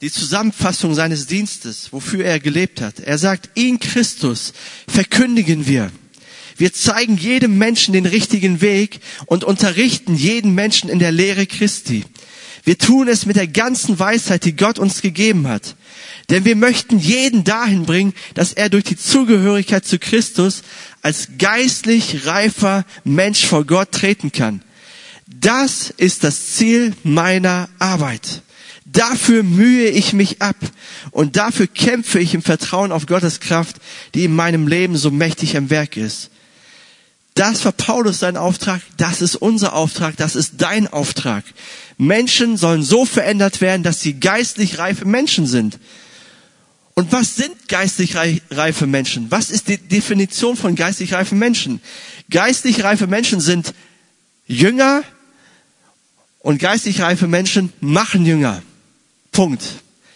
die 0.00 0.12
Zusammenfassung 0.12 0.94
seines 0.94 1.26
Dienstes, 1.26 1.92
wofür 1.92 2.24
er 2.24 2.38
gelebt 2.38 2.80
hat. 2.80 3.00
Er 3.00 3.18
sagt, 3.18 3.50
ihn 3.56 3.80
Christus 3.80 4.52
verkündigen 4.86 5.66
wir. 5.66 5.90
Wir 6.56 6.72
zeigen 6.72 7.16
jedem 7.16 7.58
Menschen 7.58 7.92
den 7.92 8.06
richtigen 8.06 8.60
Weg 8.60 9.00
und 9.26 9.44
unterrichten 9.44 10.14
jeden 10.14 10.54
Menschen 10.54 10.88
in 10.90 10.98
der 10.98 11.12
Lehre 11.12 11.46
Christi. 11.46 12.04
Wir 12.64 12.78
tun 12.78 13.08
es 13.08 13.26
mit 13.26 13.36
der 13.36 13.46
ganzen 13.46 13.98
Weisheit, 13.98 14.44
die 14.44 14.56
Gott 14.56 14.78
uns 14.78 15.00
gegeben 15.00 15.48
hat. 15.48 15.76
Denn 16.28 16.44
wir 16.44 16.56
möchten 16.56 16.98
jeden 16.98 17.44
dahin 17.44 17.86
bringen, 17.86 18.12
dass 18.34 18.52
er 18.52 18.68
durch 18.68 18.84
die 18.84 18.96
Zugehörigkeit 18.96 19.86
zu 19.86 19.98
Christus 19.98 20.62
als 21.00 21.28
geistlich 21.38 22.26
reifer 22.26 22.84
Mensch 23.04 23.46
vor 23.46 23.64
Gott 23.64 23.92
treten 23.92 24.32
kann. 24.32 24.62
Das 25.26 25.90
ist 25.96 26.24
das 26.24 26.54
Ziel 26.54 26.94
meiner 27.04 27.68
Arbeit. 27.78 28.42
Dafür 28.90 29.42
mühe 29.42 29.88
ich 29.88 30.14
mich 30.14 30.40
ab 30.40 30.56
und 31.10 31.36
dafür 31.36 31.66
kämpfe 31.66 32.20
ich 32.20 32.32
im 32.32 32.42
Vertrauen 32.42 32.90
auf 32.90 33.06
Gottes 33.06 33.38
Kraft, 33.38 33.76
die 34.14 34.24
in 34.24 34.34
meinem 34.34 34.66
Leben 34.66 34.96
so 34.96 35.10
mächtig 35.10 35.56
am 35.58 35.68
Werk 35.68 35.98
ist. 35.98 36.30
Das 37.34 37.64
war 37.66 37.72
Paulus 37.72 38.18
sein 38.18 38.36
Auftrag, 38.36 38.80
das 38.96 39.20
ist 39.20 39.36
unser 39.36 39.74
Auftrag, 39.74 40.16
das 40.16 40.34
ist 40.34 40.54
dein 40.56 40.88
Auftrag. 40.88 41.44
Menschen 41.98 42.56
sollen 42.56 42.82
so 42.82 43.04
verändert 43.04 43.60
werden, 43.60 43.82
dass 43.82 44.00
sie 44.00 44.18
geistlich 44.18 44.78
reife 44.78 45.04
Menschen 45.04 45.46
sind. 45.46 45.78
Und 46.94 47.12
was 47.12 47.36
sind 47.36 47.68
geistlich 47.68 48.16
reife 48.50 48.86
Menschen? 48.86 49.30
Was 49.30 49.50
ist 49.50 49.68
die 49.68 49.76
Definition 49.76 50.56
von 50.56 50.74
geistlich 50.74 51.12
reifen 51.12 51.38
Menschen? 51.38 51.80
Geistlich 52.30 52.82
reife 52.82 53.06
Menschen 53.06 53.40
sind 53.40 53.74
Jünger 54.46 55.04
und 56.40 56.58
geistlich 56.58 57.02
reife 57.02 57.28
Menschen 57.28 57.72
machen 57.80 58.24
Jünger. 58.26 58.62
Punkt. 59.38 59.62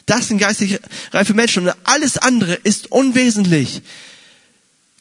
Das 0.06 0.26
sind 0.26 0.38
geistlich 0.38 0.80
reife 1.12 1.32
Menschen 1.32 1.68
und 1.68 1.74
alles 1.84 2.18
andere 2.18 2.54
ist 2.54 2.90
unwesentlich. 2.90 3.82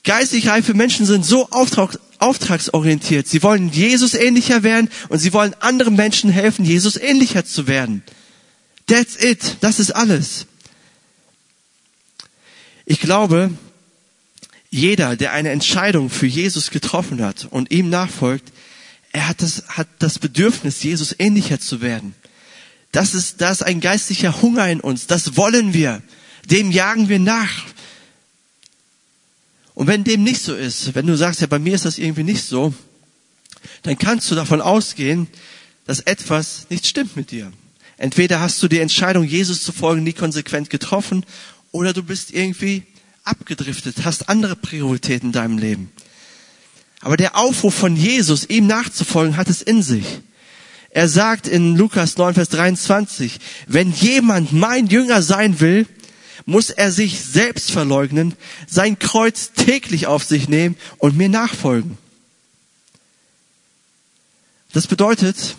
Geistig 0.04 0.48
reife 0.48 0.76
Menschen 0.76 1.08
sind 1.08 1.26
so 1.26 1.50
auftrag, 1.50 1.98
auftragsorientiert. 2.20 3.28
Sie 3.28 3.42
wollen 3.42 3.72
Jesus 3.72 4.14
ähnlicher 4.14 4.62
werden 4.62 4.92
und 5.10 5.18
sie 5.18 5.34
wollen 5.34 5.56
anderen 5.60 5.96
Menschen 5.96 6.30
helfen, 6.30 6.66
Jesus 6.66 6.98
ähnlicher 6.98 7.46
zu 7.46 7.66
werden. 7.66 8.04
That's 8.86 9.16
it. 9.20 9.58
Das 9.62 9.80
ist 9.80 9.90
alles. 9.90 10.46
Ich 12.86 13.00
glaube, 13.00 13.50
jeder, 14.70 15.16
der 15.16 15.34
eine 15.34 15.50
Entscheidung 15.50 16.12
für 16.12 16.28
Jesus 16.28 16.70
getroffen 16.70 17.24
hat 17.24 17.48
und 17.50 17.72
ihm 17.72 17.90
nachfolgt, 17.90 18.54
er 19.14 19.28
hat 19.28 19.42
das, 19.42 19.64
hat 19.70 19.88
das 19.98 20.20
Bedürfnis, 20.20 20.84
Jesus 20.84 21.16
ähnlicher 21.18 21.60
zu 21.60 21.82
werden. 21.82 22.14
Das 22.92 23.14
ist, 23.14 23.42
da 23.42 23.52
ist 23.52 23.64
ein 23.64 23.80
geistlicher 23.80 24.42
Hunger 24.42 24.68
in 24.68 24.82
uns. 24.82 25.08
Das 25.08 25.38
wollen 25.38 25.74
wir. 25.74 26.02
Dem 26.46 26.72
jagen 26.72 27.10
wir 27.10 27.20
nach. 27.20 27.66
Und 29.74 29.88
wenn 29.88 30.04
dem 30.04 30.24
nicht 30.24 30.42
so 30.42 30.54
ist, 30.54 30.94
wenn 30.96 31.08
du 31.08 31.16
sagst, 31.16 31.42
ja, 31.42 31.48
bei 31.48 31.60
mir 31.60 31.76
ist 31.76 31.86
das 31.86 31.98
irgendwie 31.98 32.24
nicht 32.24 32.44
so, 32.44 32.74
dann 33.84 33.98
kannst 33.98 34.30
du 34.30 34.36
davon 34.36 34.62
ausgehen, 34.62 35.28
dass 35.86 36.02
etwas 36.02 36.68
nicht 36.70 36.86
stimmt 36.86 37.16
mit 37.16 37.32
dir. 37.32 37.52
Entweder 37.98 38.40
hast 38.40 38.62
du 38.62 38.68
die 38.68 38.80
Entscheidung, 38.80 39.24
Jesus 39.24 39.64
zu 39.64 39.72
folgen, 39.72 40.04
nie 40.04 40.14
konsequent 40.14 40.70
getroffen, 40.70 41.26
oder 41.72 41.94
du 41.94 42.04
bist 42.04 42.32
irgendwie 42.32 42.84
abgedriftet, 43.24 44.04
hast 44.04 44.28
andere 44.28 44.56
Prioritäten 44.56 45.30
in 45.30 45.34
deinem 45.34 45.58
Leben. 45.58 45.92
Aber 47.00 47.18
der 47.18 47.38
Aufruf 47.38 47.74
von 47.74 47.96
Jesus, 47.96 48.50
ihm 48.50 48.68
nachzufolgen, 48.68 49.38
hat 49.38 49.50
es 49.50 49.62
in 49.62 49.82
sich. 49.82 50.06
Er 50.92 51.08
sagt 51.08 51.48
in 51.48 51.78
Lukas 51.78 52.18
9, 52.18 52.34
Vers 52.34 52.50
23, 52.50 53.40
wenn 53.68 53.92
jemand 53.92 54.52
mein 54.52 54.88
Jünger 54.88 55.22
sein 55.22 55.60
will, 55.60 55.88
muss 56.46 56.70
er 56.70 56.92
sich 56.92 57.22
selbst 57.22 57.72
verleugnen, 57.72 58.36
sein 58.68 59.00
Kreuz 59.00 59.52
täglich 59.54 60.08
auf 60.08 60.24
sich 60.24 60.50
nehmen 60.50 60.76
und 60.98 61.16
mir 61.16 61.30
nachfolgen. 61.30 61.98
Das 64.74 64.88
bedeutet, 64.88 65.56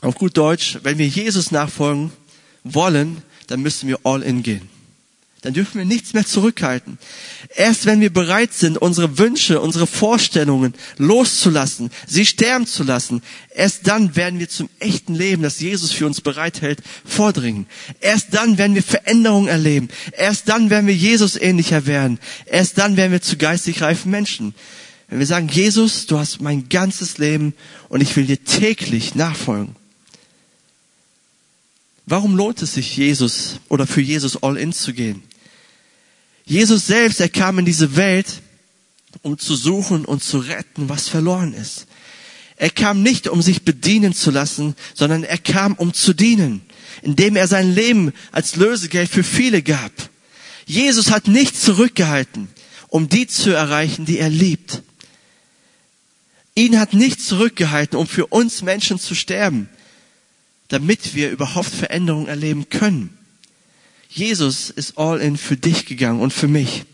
auf 0.00 0.14
gut 0.14 0.36
Deutsch, 0.36 0.78
wenn 0.82 0.98
wir 0.98 1.08
Jesus 1.08 1.50
nachfolgen 1.50 2.12
wollen, 2.62 3.22
dann 3.48 3.62
müssen 3.62 3.88
wir 3.88 4.00
all 4.04 4.22
in 4.22 4.42
gehen 4.42 4.75
dann 5.46 5.54
dürfen 5.54 5.78
wir 5.78 5.84
nichts 5.84 6.12
mehr 6.12 6.26
zurückhalten. 6.26 6.98
Erst 7.54 7.86
wenn 7.86 8.00
wir 8.00 8.12
bereit 8.12 8.52
sind, 8.52 8.78
unsere 8.78 9.16
Wünsche, 9.16 9.60
unsere 9.60 9.86
Vorstellungen 9.86 10.74
loszulassen, 10.98 11.90
sie 12.04 12.26
sterben 12.26 12.66
zu 12.66 12.82
lassen, 12.82 13.22
erst 13.54 13.86
dann 13.86 14.16
werden 14.16 14.40
wir 14.40 14.48
zum 14.48 14.68
echten 14.80 15.14
Leben, 15.14 15.44
das 15.44 15.60
Jesus 15.60 15.92
für 15.92 16.04
uns 16.04 16.20
bereithält, 16.20 16.80
vordringen. 17.04 17.66
Erst 18.00 18.34
dann 18.34 18.58
werden 18.58 18.74
wir 18.74 18.82
Veränderungen 18.82 19.46
erleben. 19.46 19.88
Erst 20.18 20.48
dann 20.48 20.68
werden 20.68 20.88
wir 20.88 20.96
Jesus 20.96 21.36
ähnlicher 21.36 21.86
werden. 21.86 22.18
Erst 22.46 22.78
dann 22.78 22.96
werden 22.96 23.12
wir 23.12 23.22
zu 23.22 23.36
geistig 23.36 23.82
reifen 23.82 24.10
Menschen. 24.10 24.52
Wenn 25.06 25.20
wir 25.20 25.26
sagen, 25.26 25.46
Jesus, 25.46 26.06
du 26.06 26.18
hast 26.18 26.40
mein 26.40 26.68
ganzes 26.68 27.18
Leben 27.18 27.54
und 27.88 28.00
ich 28.00 28.16
will 28.16 28.26
dir 28.26 28.42
täglich 28.42 29.14
nachfolgen. 29.14 29.76
Warum 32.04 32.34
lohnt 32.34 32.62
es 32.62 32.74
sich, 32.74 32.96
Jesus 32.96 33.60
oder 33.68 33.86
für 33.86 34.00
Jesus 34.00 34.42
all 34.42 34.56
in 34.56 34.72
zu 34.72 34.92
gehen? 34.92 35.22
Jesus 36.46 36.86
selbst, 36.86 37.20
er 37.20 37.28
kam 37.28 37.58
in 37.58 37.64
diese 37.64 37.96
Welt, 37.96 38.40
um 39.22 39.36
zu 39.36 39.56
suchen 39.56 40.04
und 40.04 40.22
zu 40.22 40.38
retten, 40.38 40.88
was 40.88 41.08
verloren 41.08 41.52
ist. 41.52 41.86
Er 42.56 42.70
kam 42.70 43.02
nicht, 43.02 43.28
um 43.28 43.42
sich 43.42 43.62
bedienen 43.62 44.14
zu 44.14 44.30
lassen, 44.30 44.76
sondern 44.94 45.24
er 45.24 45.38
kam, 45.38 45.74
um 45.74 45.92
zu 45.92 46.14
dienen, 46.14 46.62
indem 47.02 47.36
er 47.36 47.48
sein 47.48 47.74
Leben 47.74 48.12
als 48.32 48.56
Lösegeld 48.56 49.10
für 49.10 49.24
viele 49.24 49.62
gab. 49.62 49.92
Jesus 50.66 51.10
hat 51.10 51.28
nichts 51.28 51.60
zurückgehalten, 51.62 52.48
um 52.88 53.08
die 53.08 53.26
zu 53.26 53.50
erreichen, 53.50 54.06
die 54.06 54.18
er 54.18 54.30
liebt. 54.30 54.82
Ihn 56.54 56.78
hat 56.78 56.94
nichts 56.94 57.26
zurückgehalten, 57.26 57.98
um 57.98 58.06
für 58.06 58.26
uns 58.28 58.62
Menschen 58.62 58.98
zu 58.98 59.14
sterben, 59.14 59.68
damit 60.68 61.14
wir 61.14 61.30
überhaupt 61.30 61.68
Veränderung 61.68 62.26
erleben 62.28 62.70
können. 62.70 63.16
Jesus 64.16 64.70
ist 64.70 64.96
all 64.96 65.20
in 65.20 65.36
für 65.36 65.56
dich 65.56 65.84
gegangen 65.84 66.20
und 66.20 66.32
für 66.32 66.48
mich. 66.48 66.84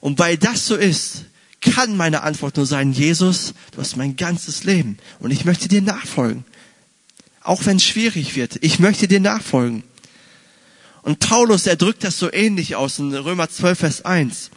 Und 0.00 0.18
weil 0.18 0.36
das 0.36 0.66
so 0.66 0.76
ist, 0.76 1.24
kann 1.60 1.96
meine 1.96 2.22
Antwort 2.22 2.56
nur 2.56 2.66
sein, 2.66 2.92
Jesus, 2.92 3.54
du 3.72 3.80
hast 3.80 3.96
mein 3.96 4.16
ganzes 4.16 4.64
Leben 4.64 4.98
und 5.18 5.30
ich 5.30 5.44
möchte 5.44 5.68
dir 5.68 5.82
nachfolgen. 5.82 6.44
Auch 7.42 7.66
wenn 7.66 7.76
es 7.76 7.84
schwierig 7.84 8.36
wird, 8.36 8.58
ich 8.60 8.78
möchte 8.78 9.08
dir 9.08 9.20
nachfolgen. 9.20 9.82
Und 11.02 11.18
Paulus, 11.18 11.66
er 11.66 11.76
drückt 11.76 12.04
das 12.04 12.18
so 12.18 12.32
ähnlich 12.32 12.76
aus 12.76 13.00
in 13.00 13.12
Römer 13.12 13.50
12, 13.50 13.78
Vers 13.78 14.04
1. 14.04 14.50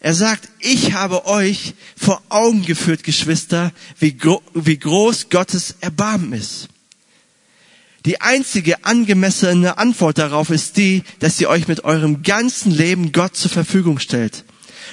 Er 0.00 0.14
sagt, 0.14 0.48
ich 0.58 0.94
habe 0.94 1.26
euch 1.26 1.74
vor 1.96 2.22
Augen 2.28 2.64
geführt, 2.64 3.04
Geschwister, 3.04 3.72
wie, 3.98 4.16
gro 4.16 4.42
wie 4.54 4.78
groß 4.78 5.28
Gottes 5.30 5.76
Erbarmen 5.80 6.32
ist. 6.32 6.68
Die 8.06 8.20
einzige 8.20 8.84
angemessene 8.84 9.78
Antwort 9.78 10.18
darauf 10.18 10.50
ist 10.50 10.76
die, 10.76 11.02
dass 11.18 11.40
ihr 11.40 11.48
euch 11.48 11.66
mit 11.66 11.82
eurem 11.82 12.22
ganzen 12.22 12.70
Leben 12.70 13.10
Gott 13.10 13.36
zur 13.36 13.50
Verfügung 13.50 13.98
stellt 13.98 14.44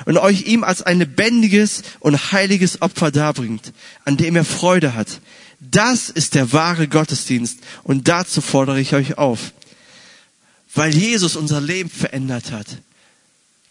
und 0.05 0.17
euch 0.17 0.47
ihm 0.47 0.63
als 0.63 0.81
ein 0.81 0.97
lebendiges 0.97 1.83
und 1.99 2.31
heiliges 2.31 2.81
Opfer 2.81 3.11
darbringt, 3.11 3.71
an 4.03 4.17
dem 4.17 4.35
er 4.35 4.43
Freude 4.43 4.95
hat. 4.95 5.21
Das 5.59 6.09
ist 6.09 6.33
der 6.33 6.51
wahre 6.53 6.87
Gottesdienst 6.87 7.59
und 7.83 8.07
dazu 8.07 8.41
fordere 8.41 8.81
ich 8.81 8.95
euch 8.95 9.19
auf. 9.19 9.53
Weil 10.73 10.95
Jesus 10.95 11.35
unser 11.35 11.61
Leben 11.61 11.91
verändert 11.91 12.51
hat, 12.51 12.65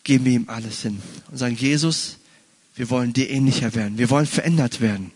geben 0.04 0.24
wir 0.24 0.32
ihm 0.34 0.48
alles 0.48 0.82
hin 0.82 1.02
und 1.32 1.38
sagen, 1.38 1.56
Jesus, 1.56 2.18
wir 2.76 2.90
wollen 2.90 3.12
dir 3.12 3.28
ähnlicher 3.28 3.74
werden, 3.74 3.98
wir 3.98 4.08
wollen 4.08 4.26
verändert 4.26 4.80
werden. 4.80 5.10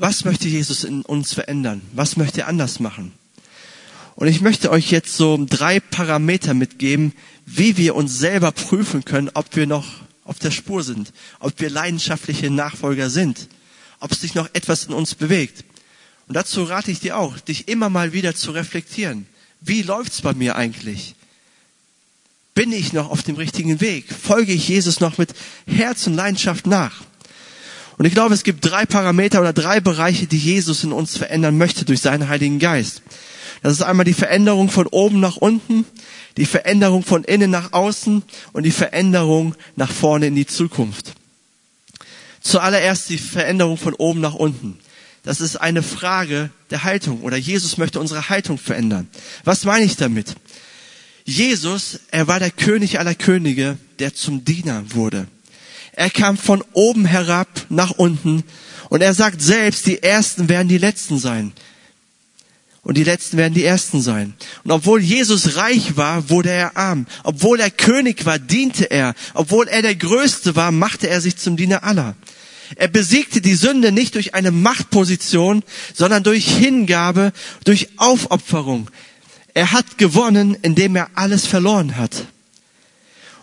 Was 0.00 0.24
möchte 0.24 0.46
Jesus 0.46 0.84
in 0.84 1.02
uns 1.02 1.34
verändern? 1.34 1.82
Was 1.92 2.16
möchte 2.16 2.42
er 2.42 2.46
anders 2.46 2.78
machen? 2.78 3.10
Und 4.14 4.28
ich 4.28 4.40
möchte 4.40 4.70
euch 4.70 4.92
jetzt 4.92 5.16
so 5.16 5.44
drei 5.44 5.80
Parameter 5.80 6.54
mitgeben, 6.54 7.12
wie 7.46 7.76
wir 7.76 7.96
uns 7.96 8.16
selber 8.16 8.52
prüfen 8.52 9.04
können, 9.04 9.28
ob 9.34 9.56
wir 9.56 9.66
noch 9.66 9.86
auf 10.24 10.38
der 10.38 10.52
Spur 10.52 10.84
sind, 10.84 11.12
ob 11.40 11.60
wir 11.60 11.68
leidenschaftliche 11.68 12.48
Nachfolger 12.48 13.10
sind, 13.10 13.48
ob 13.98 14.14
sich 14.14 14.36
noch 14.36 14.48
etwas 14.52 14.84
in 14.84 14.94
uns 14.94 15.16
bewegt. 15.16 15.64
Und 16.28 16.34
dazu 16.34 16.62
rate 16.62 16.92
ich 16.92 17.00
dir 17.00 17.16
auch, 17.16 17.40
dich 17.40 17.66
immer 17.66 17.90
mal 17.90 18.12
wieder 18.12 18.36
zu 18.36 18.52
reflektieren. 18.52 19.26
Wie 19.60 19.82
läuft's 19.82 20.22
bei 20.22 20.32
mir 20.32 20.54
eigentlich? 20.54 21.16
Bin 22.54 22.70
ich 22.70 22.92
noch 22.92 23.10
auf 23.10 23.24
dem 23.24 23.34
richtigen 23.34 23.80
Weg? 23.80 24.06
Folge 24.12 24.52
ich 24.52 24.68
Jesus 24.68 25.00
noch 25.00 25.18
mit 25.18 25.34
Herz 25.66 26.06
und 26.06 26.14
Leidenschaft 26.14 26.68
nach? 26.68 27.02
Und 27.98 28.04
ich 28.04 28.14
glaube, 28.14 28.32
es 28.32 28.44
gibt 28.44 28.64
drei 28.64 28.86
Parameter 28.86 29.40
oder 29.40 29.52
drei 29.52 29.80
Bereiche, 29.80 30.28
die 30.28 30.38
Jesus 30.38 30.84
in 30.84 30.92
uns 30.92 31.16
verändern 31.16 31.58
möchte 31.58 31.84
durch 31.84 32.00
seinen 32.00 32.28
Heiligen 32.28 32.60
Geist. 32.60 33.02
Das 33.62 33.72
ist 33.72 33.82
einmal 33.82 34.04
die 34.04 34.14
Veränderung 34.14 34.70
von 34.70 34.86
oben 34.86 35.18
nach 35.18 35.36
unten, 35.36 35.84
die 36.36 36.46
Veränderung 36.46 37.02
von 37.02 37.24
innen 37.24 37.50
nach 37.50 37.72
außen 37.72 38.22
und 38.52 38.62
die 38.62 38.70
Veränderung 38.70 39.56
nach 39.74 39.90
vorne 39.90 40.28
in 40.28 40.36
die 40.36 40.46
Zukunft. 40.46 41.14
Zuallererst 42.40 43.10
die 43.10 43.18
Veränderung 43.18 43.76
von 43.76 43.94
oben 43.94 44.20
nach 44.20 44.34
unten. 44.34 44.78
Das 45.24 45.40
ist 45.40 45.56
eine 45.56 45.82
Frage 45.82 46.50
der 46.70 46.84
Haltung 46.84 47.22
oder 47.22 47.36
Jesus 47.36 47.78
möchte 47.78 47.98
unsere 47.98 48.28
Haltung 48.28 48.58
verändern. 48.58 49.08
Was 49.42 49.64
meine 49.64 49.84
ich 49.84 49.96
damit? 49.96 50.36
Jesus, 51.24 52.00
er 52.12 52.28
war 52.28 52.38
der 52.38 52.52
König 52.52 53.00
aller 53.00 53.16
Könige, 53.16 53.76
der 53.98 54.14
zum 54.14 54.44
Diener 54.44 54.84
wurde. 54.94 55.26
Er 55.98 56.10
kam 56.10 56.36
von 56.38 56.62
oben 56.74 57.06
herab 57.06 57.48
nach 57.70 57.90
unten 57.90 58.44
und 58.88 59.00
er 59.00 59.14
sagt 59.14 59.42
selbst, 59.42 59.84
die 59.84 60.00
Ersten 60.00 60.48
werden 60.48 60.68
die 60.68 60.78
Letzten 60.78 61.18
sein. 61.18 61.52
Und 62.84 62.96
die 62.96 63.02
Letzten 63.02 63.36
werden 63.36 63.52
die 63.52 63.64
Ersten 63.64 64.00
sein. 64.00 64.34
Und 64.62 64.70
obwohl 64.70 65.02
Jesus 65.02 65.56
reich 65.56 65.96
war, 65.96 66.30
wurde 66.30 66.50
er 66.50 66.76
arm. 66.76 67.08
Obwohl 67.24 67.58
er 67.58 67.72
König 67.72 68.24
war, 68.26 68.38
diente 68.38 68.84
er. 68.92 69.16
Obwohl 69.34 69.66
er 69.66 69.82
der 69.82 69.96
Größte 69.96 70.54
war, 70.54 70.70
machte 70.70 71.08
er 71.08 71.20
sich 71.20 71.36
zum 71.36 71.56
Diener 71.56 71.82
aller. 71.82 72.14
Er 72.76 72.86
besiegte 72.86 73.40
die 73.40 73.56
Sünde 73.56 73.90
nicht 73.90 74.14
durch 74.14 74.34
eine 74.34 74.52
Machtposition, 74.52 75.64
sondern 75.94 76.22
durch 76.22 76.46
Hingabe, 76.46 77.32
durch 77.64 77.88
Aufopferung. 77.96 78.88
Er 79.52 79.72
hat 79.72 79.98
gewonnen, 79.98 80.56
indem 80.62 80.94
er 80.94 81.10
alles 81.14 81.44
verloren 81.44 81.96
hat. 81.96 82.28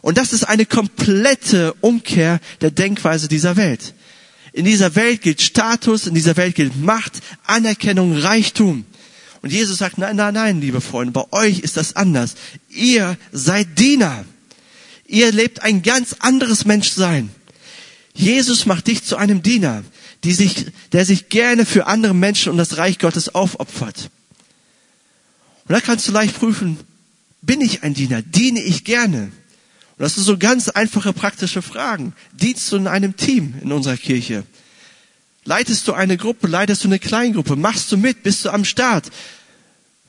Und 0.05 0.19
das 0.19 0.33
ist 0.33 0.43
eine 0.43 0.67
komplette 0.67 1.73
Umkehr 1.81 2.39
der 2.61 2.69
Denkweise 2.69 3.27
dieser 3.27 3.55
Welt. 3.55 3.95
In 4.53 4.63
dieser 4.63 4.93
Welt 4.93 5.23
gilt 5.23 5.41
Status, 5.41 6.05
in 6.05 6.13
dieser 6.13 6.37
Welt 6.37 6.53
gilt 6.53 6.79
Macht, 6.79 7.13
Anerkennung, 7.47 8.15
Reichtum. 8.15 8.85
Und 9.41 9.51
Jesus 9.51 9.79
sagt, 9.79 9.97
nein, 9.97 10.15
nein, 10.15 10.35
nein, 10.35 10.61
liebe 10.61 10.79
Freunde, 10.79 11.11
bei 11.11 11.25
euch 11.31 11.61
ist 11.61 11.75
das 11.75 11.95
anders. 11.95 12.35
Ihr 12.69 13.17
seid 13.31 13.79
Diener. 13.79 14.25
Ihr 15.07 15.31
lebt 15.31 15.63
ein 15.63 15.81
ganz 15.81 16.13
anderes 16.19 16.65
Menschsein. 16.65 17.31
Jesus 18.13 18.67
macht 18.67 18.85
dich 18.85 19.03
zu 19.03 19.17
einem 19.17 19.41
Diener, 19.41 19.83
die 20.23 20.33
sich, 20.33 20.67
der 20.91 21.05
sich 21.05 21.29
gerne 21.29 21.65
für 21.65 21.87
andere 21.87 22.13
Menschen 22.13 22.51
und 22.51 22.57
das 22.57 22.77
Reich 22.77 22.99
Gottes 22.99 23.33
aufopfert. 23.33 24.11
Und 25.67 25.73
da 25.73 25.81
kannst 25.81 26.07
du 26.07 26.11
leicht 26.11 26.37
prüfen, 26.37 26.77
bin 27.41 27.59
ich 27.59 27.81
ein 27.81 27.95
Diener? 27.95 28.21
Diene 28.21 28.61
ich 28.61 28.83
gerne? 28.83 29.31
Und 29.97 30.03
das 30.03 30.15
sind 30.15 30.23
so 30.23 30.37
ganz 30.37 30.69
einfache 30.69 31.13
praktische 31.13 31.61
Fragen. 31.61 32.13
Dienst 32.33 32.71
du 32.71 32.77
in 32.77 32.87
einem 32.87 33.15
Team 33.15 33.55
in 33.61 33.71
unserer 33.71 33.97
Kirche? 33.97 34.43
Leitest 35.45 35.87
du 35.87 35.93
eine 35.93 36.17
Gruppe? 36.17 36.47
Leitest 36.47 36.83
du 36.83 36.87
eine 36.87 36.99
Kleingruppe? 36.99 37.55
Machst 37.55 37.91
du 37.91 37.97
mit? 37.97 38.23
Bist 38.23 38.43
du 38.45 38.49
am 38.49 38.65
Start, 38.65 39.09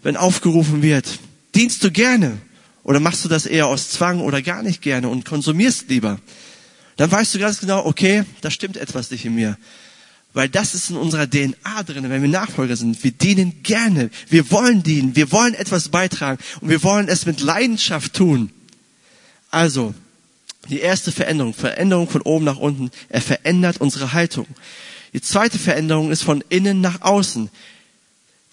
wenn 0.02 0.16
aufgerufen 0.16 0.82
wird? 0.82 1.18
Dienst 1.54 1.84
du 1.84 1.90
gerne? 1.90 2.38
Oder 2.82 3.00
machst 3.00 3.24
du 3.24 3.28
das 3.28 3.46
eher 3.46 3.66
aus 3.66 3.90
Zwang 3.90 4.20
oder 4.20 4.42
gar 4.42 4.62
nicht 4.62 4.82
gerne 4.82 5.08
und 5.08 5.24
konsumierst 5.24 5.88
lieber? 5.88 6.18
dann 6.96 7.12
weißt 7.12 7.34
du 7.34 7.38
ganz 7.38 7.60
genau, 7.60 7.84
okay, 7.84 8.24
da 8.40 8.50
stimmt 8.50 8.76
etwas 8.76 9.10
nicht 9.10 9.24
in 9.24 9.34
mir. 9.34 9.58
Weil 10.32 10.48
das 10.48 10.74
ist 10.74 10.90
in 10.90 10.96
unserer 10.96 11.28
DNA 11.28 11.82
drin, 11.84 12.10
wenn 12.10 12.20
wir 12.20 12.28
Nachfolger 12.28 12.76
sind. 12.76 13.02
Wir 13.04 13.10
dienen 13.10 13.62
gerne. 13.62 14.10
Wir 14.28 14.50
wollen 14.50 14.82
dienen. 14.82 15.16
Wir 15.16 15.32
wollen 15.32 15.54
etwas 15.54 15.88
beitragen. 15.88 16.42
Und 16.60 16.68
wir 16.68 16.82
wollen 16.82 17.08
es 17.08 17.24
mit 17.24 17.40
Leidenschaft 17.40 18.14
tun. 18.14 18.50
Also, 19.56 19.94
die 20.68 20.80
erste 20.80 21.12
Veränderung, 21.12 21.54
Veränderung 21.54 22.08
von 22.08 22.22
oben 22.22 22.44
nach 22.44 22.58
unten. 22.58 22.90
Er 23.08 23.22
verändert 23.22 23.80
unsere 23.80 24.12
Haltung. 24.12 24.46
Die 25.12 25.20
zweite 25.20 25.58
Veränderung 25.58 26.10
ist 26.10 26.22
von 26.22 26.44
innen 26.48 26.80
nach 26.80 27.02
außen. 27.02 27.48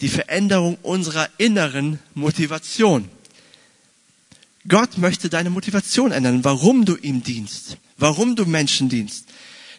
Die 0.02 0.10
Veränderung 0.10 0.78
unserer 0.82 1.28
inneren 1.38 2.00
Motivation. 2.14 3.10
Gott 4.68 4.98
möchte 4.98 5.30
deine 5.30 5.50
Motivation 5.50 6.12
ändern, 6.12 6.44
warum 6.44 6.86
du 6.86 6.96
ihm 6.96 7.22
dienst 7.24 7.78
warum 7.98 8.36
du 8.36 8.46
Menschen 8.46 8.90
dienst. 8.90 9.26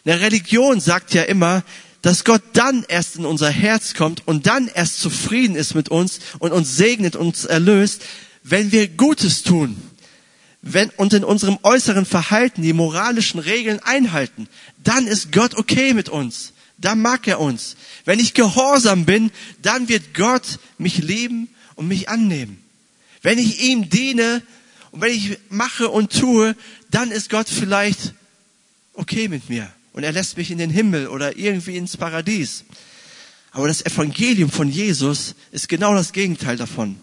Eine 0.03 0.19
Religion 0.19 0.79
sagt 0.79 1.13
ja 1.13 1.23
immer, 1.23 1.63
dass 2.01 2.23
Gott 2.23 2.41
dann 2.53 2.83
erst 2.87 3.15
in 3.15 3.25
unser 3.25 3.49
Herz 3.49 3.93
kommt 3.93 4.27
und 4.27 4.47
dann 4.47 4.67
erst 4.67 4.99
zufrieden 4.99 5.55
ist 5.55 5.75
mit 5.75 5.89
uns 5.89 6.19
und 6.39 6.51
uns 6.51 6.75
segnet, 6.75 7.15
uns 7.15 7.45
erlöst, 7.45 8.03
wenn 8.43 8.71
wir 8.71 8.87
Gutes 8.87 9.43
tun. 9.43 9.75
Wenn, 10.67 10.89
und 10.97 11.13
in 11.13 11.23
unserem 11.23 11.59
äußeren 11.61 12.07
Verhalten 12.07 12.63
die 12.63 12.73
moralischen 12.73 13.39
Regeln 13.39 13.79
einhalten, 13.83 14.47
dann 14.83 15.05
ist 15.05 15.31
Gott 15.31 15.53
okay 15.53 15.93
mit 15.93 16.09
uns. 16.09 16.53
Dann 16.79 17.03
mag 17.03 17.27
er 17.27 17.39
uns. 17.39 17.75
Wenn 18.03 18.19
ich 18.19 18.33
gehorsam 18.33 19.05
bin, 19.05 19.29
dann 19.61 19.89
wird 19.89 20.15
Gott 20.15 20.57
mich 20.79 20.97
lieben 20.97 21.49
und 21.75 21.87
mich 21.87 22.09
annehmen. 22.09 22.63
Wenn 23.21 23.37
ich 23.37 23.61
ihm 23.61 23.91
diene 23.91 24.41
und 24.89 25.01
wenn 25.01 25.13
ich 25.13 25.37
mache 25.49 25.89
und 25.89 26.11
tue, 26.11 26.55
dann 26.89 27.11
ist 27.11 27.29
Gott 27.29 27.47
vielleicht 27.47 28.15
okay 28.93 29.27
mit 29.27 29.47
mir 29.49 29.71
und 29.93 30.03
er 30.03 30.13
lässt 30.13 30.35
mich 30.35 30.49
in 30.49 30.57
den 30.57 30.71
Himmel 30.71 31.09
oder 31.09 31.37
irgendwie 31.37 31.77
ins 31.77 31.95
Paradies. 31.95 32.63
Aber 33.51 33.67
das 33.67 33.85
Evangelium 33.85 34.49
von 34.49 34.69
Jesus 34.69 35.35
ist 35.51 35.69
genau 35.69 35.93
das 35.93 36.11
Gegenteil 36.11 36.57
davon. 36.57 36.97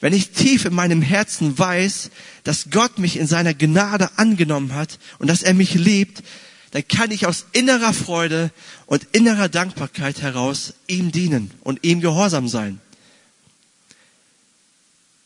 Wenn 0.00 0.12
ich 0.12 0.30
tief 0.30 0.64
in 0.64 0.74
meinem 0.74 1.02
Herzen 1.02 1.58
weiß, 1.58 2.10
dass 2.44 2.70
Gott 2.70 2.98
mich 2.98 3.16
in 3.16 3.26
seiner 3.26 3.54
Gnade 3.54 4.10
angenommen 4.16 4.74
hat 4.74 4.98
und 5.18 5.28
dass 5.28 5.42
er 5.42 5.54
mich 5.54 5.74
liebt, 5.74 6.22
dann 6.70 6.86
kann 6.86 7.10
ich 7.10 7.26
aus 7.26 7.46
innerer 7.52 7.92
Freude 7.92 8.50
und 8.86 9.06
innerer 9.12 9.48
Dankbarkeit 9.48 10.22
heraus 10.22 10.74
ihm 10.86 11.10
dienen 11.10 11.50
und 11.62 11.82
ihm 11.82 12.00
gehorsam 12.00 12.46
sein. 12.46 12.80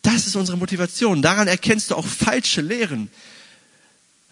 Das 0.03 0.27
ist 0.27 0.37
unsere 0.37 0.57
Motivation. 0.57 1.23
Daran 1.23 1.49
erkennst 1.49 1.91
du 1.91 1.95
auch 1.95 2.07
falsche 2.07 2.61
Lehren. 2.61 3.11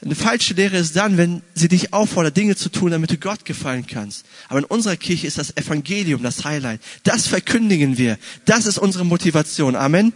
Eine 0.03 0.15
falsche 0.15 0.55
Lehre 0.55 0.79
ist 0.79 0.97
dann, 0.97 1.19
wenn 1.19 1.43
sie 1.55 1.69
dich 1.69 1.93
auffordert, 1.93 2.37
Dinge 2.37 2.57
zu 2.57 2.71
tun, 2.71 2.91
damit 2.91 3.11
du 3.11 3.19
Gott 3.19 3.45
gefallen 3.45 3.87
kannst. 3.87 4.25
Aber 4.49 4.59
in 4.59 4.65
unserer 4.65 4.97
Kirche 4.97 5.27
ist 5.27 5.37
das 5.37 5.57
Evangelium 5.57 6.23
das 6.23 6.45
Highlight. 6.45 6.81
Das 7.03 7.27
verkündigen 7.27 7.99
wir. 7.99 8.19
Das 8.47 8.67
ist 8.67 8.79
unsere 8.79 9.05
Motivation. 9.05 9.77
Amen. 9.77 10.13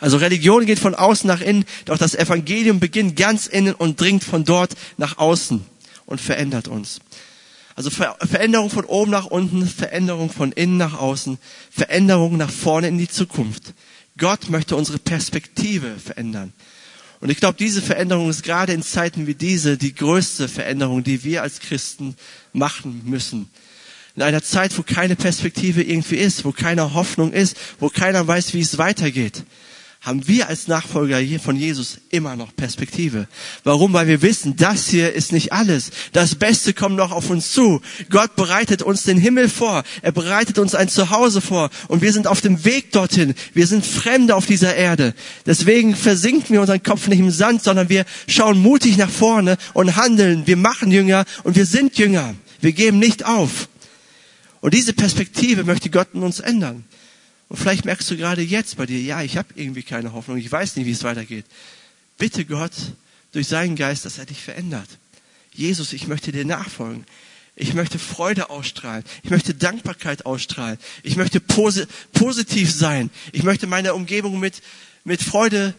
Also 0.00 0.16
Religion 0.16 0.66
geht 0.66 0.78
von 0.78 0.94
außen 0.94 1.26
nach 1.28 1.40
innen, 1.40 1.64
doch 1.84 1.98
das 1.98 2.14
Evangelium 2.14 2.80
beginnt 2.80 3.16
ganz 3.16 3.46
innen 3.46 3.74
und 3.74 4.00
dringt 4.00 4.24
von 4.24 4.44
dort 4.44 4.74
nach 4.96 5.18
außen 5.18 5.64
und 6.06 6.20
verändert 6.20 6.68
uns. 6.68 7.00
Also 7.76 7.90
Ver 7.90 8.16
Veränderung 8.20 8.70
von 8.70 8.84
oben 8.84 9.10
nach 9.10 9.26
unten, 9.26 9.66
Veränderung 9.66 10.30
von 10.30 10.52
innen 10.52 10.76
nach 10.76 10.98
außen, 10.98 11.38
Veränderung 11.70 12.36
nach 12.36 12.50
vorne 12.50 12.88
in 12.88 12.98
die 12.98 13.08
Zukunft. 13.08 13.74
Gott 14.16 14.48
möchte 14.48 14.76
unsere 14.76 14.98
Perspektive 14.98 15.96
verändern. 15.98 16.52
Und 17.20 17.30
ich 17.30 17.38
glaube, 17.38 17.56
diese 17.58 17.82
Veränderung 17.82 18.30
ist 18.30 18.44
gerade 18.44 18.72
in 18.72 18.82
Zeiten 18.82 19.26
wie 19.26 19.34
diese 19.34 19.76
die 19.76 19.94
größte 19.94 20.46
Veränderung, 20.46 21.02
die 21.02 21.24
wir 21.24 21.42
als 21.42 21.58
Christen 21.58 22.16
machen 22.52 23.02
müssen. 23.06 23.48
In 24.14 24.22
einer 24.22 24.42
Zeit, 24.42 24.76
wo 24.78 24.82
keine 24.82 25.16
Perspektive 25.16 25.82
irgendwie 25.82 26.16
ist, 26.16 26.44
wo 26.44 26.52
keine 26.52 26.94
Hoffnung 26.94 27.32
ist, 27.32 27.56
wo 27.80 27.88
keiner 27.88 28.24
weiß, 28.28 28.54
wie 28.54 28.60
es 28.60 28.78
weitergeht 28.78 29.42
haben 30.04 30.28
wir 30.28 30.48
als 30.48 30.68
Nachfolger 30.68 31.18
von 31.40 31.56
Jesus 31.56 31.98
immer 32.10 32.36
noch 32.36 32.54
Perspektive. 32.54 33.26
Warum? 33.64 33.94
Weil 33.94 34.06
wir 34.06 34.20
wissen, 34.20 34.54
das 34.54 34.88
hier 34.88 35.14
ist 35.14 35.32
nicht 35.32 35.54
alles. 35.54 35.90
Das 36.12 36.34
Beste 36.34 36.74
kommt 36.74 36.96
noch 36.96 37.10
auf 37.10 37.30
uns 37.30 37.52
zu. 37.52 37.80
Gott 38.10 38.36
bereitet 38.36 38.82
uns 38.82 39.04
den 39.04 39.16
Himmel 39.16 39.48
vor. 39.48 39.82
Er 40.02 40.12
bereitet 40.12 40.58
uns 40.58 40.74
ein 40.74 40.90
Zuhause 40.90 41.40
vor. 41.40 41.70
Und 41.88 42.02
wir 42.02 42.12
sind 42.12 42.26
auf 42.26 42.42
dem 42.42 42.66
Weg 42.66 42.92
dorthin. 42.92 43.34
Wir 43.54 43.66
sind 43.66 43.86
Fremde 43.86 44.36
auf 44.36 44.44
dieser 44.44 44.76
Erde. 44.76 45.14
Deswegen 45.46 45.96
versinken 45.96 46.50
wir 46.50 46.60
unseren 46.60 46.82
Kopf 46.82 47.08
nicht 47.08 47.20
im 47.20 47.30
Sand, 47.30 47.62
sondern 47.62 47.88
wir 47.88 48.04
schauen 48.28 48.58
mutig 48.58 48.98
nach 48.98 49.10
vorne 49.10 49.56
und 49.72 49.96
handeln. 49.96 50.46
Wir 50.46 50.58
machen 50.58 50.90
Jünger 50.90 51.24
und 51.44 51.56
wir 51.56 51.64
sind 51.64 51.96
Jünger. 51.96 52.34
Wir 52.60 52.72
geben 52.72 52.98
nicht 52.98 53.24
auf. 53.24 53.68
Und 54.60 54.74
diese 54.74 54.92
Perspektive 54.92 55.64
möchte 55.64 55.88
Gott 55.88 56.08
in 56.12 56.22
uns 56.22 56.40
ändern. 56.40 56.84
Und 57.54 57.60
vielleicht 57.60 57.84
merkst 57.84 58.10
du 58.10 58.16
gerade 58.16 58.42
jetzt 58.42 58.78
bei 58.78 58.84
dir, 58.84 59.00
ja, 59.00 59.22
ich 59.22 59.36
habe 59.36 59.46
irgendwie 59.54 59.84
keine 59.84 60.12
Hoffnung, 60.12 60.38
ich 60.38 60.50
weiß 60.50 60.74
nicht, 60.74 60.86
wie 60.86 60.90
es 60.90 61.04
weitergeht. 61.04 61.44
Bitte 62.18 62.44
Gott 62.44 62.72
durch 63.30 63.46
seinen 63.46 63.76
Geist, 63.76 64.04
dass 64.04 64.18
er 64.18 64.26
dich 64.26 64.42
verändert. 64.42 64.88
Jesus, 65.52 65.92
ich 65.92 66.08
möchte 66.08 66.32
dir 66.32 66.44
nachfolgen. 66.44 67.06
Ich 67.54 67.72
möchte 67.74 68.00
Freude 68.00 68.50
ausstrahlen. 68.50 69.04
Ich 69.22 69.30
möchte 69.30 69.54
Dankbarkeit 69.54 70.26
ausstrahlen. 70.26 70.78
Ich 71.04 71.14
möchte 71.14 71.38
posi 71.38 71.86
positiv 72.12 72.72
sein. 72.72 73.08
Ich 73.30 73.44
möchte 73.44 73.68
meine 73.68 73.94
Umgebung 73.94 74.40
mit, 74.40 74.60
mit 75.04 75.22
Freude 75.22 75.74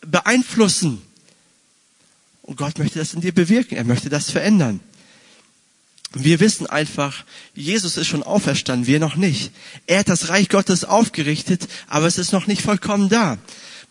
beeinflussen. 0.00 1.00
Und 2.42 2.56
Gott 2.56 2.78
möchte 2.78 2.98
das 2.98 3.14
in 3.14 3.20
dir 3.20 3.32
bewirken. 3.32 3.76
Er 3.76 3.84
möchte 3.84 4.08
das 4.08 4.32
verändern. 4.32 4.80
Wir 6.14 6.40
wissen 6.40 6.66
einfach, 6.66 7.24
Jesus 7.54 7.96
ist 7.96 8.06
schon 8.06 8.22
auferstanden, 8.22 8.86
wir 8.86 9.00
noch 9.00 9.16
nicht. 9.16 9.50
Er 9.86 10.00
hat 10.00 10.08
das 10.08 10.28
Reich 10.28 10.48
Gottes 10.48 10.84
aufgerichtet, 10.84 11.68
aber 11.88 12.06
es 12.06 12.18
ist 12.18 12.32
noch 12.32 12.46
nicht 12.46 12.62
vollkommen 12.62 13.08
da. 13.08 13.38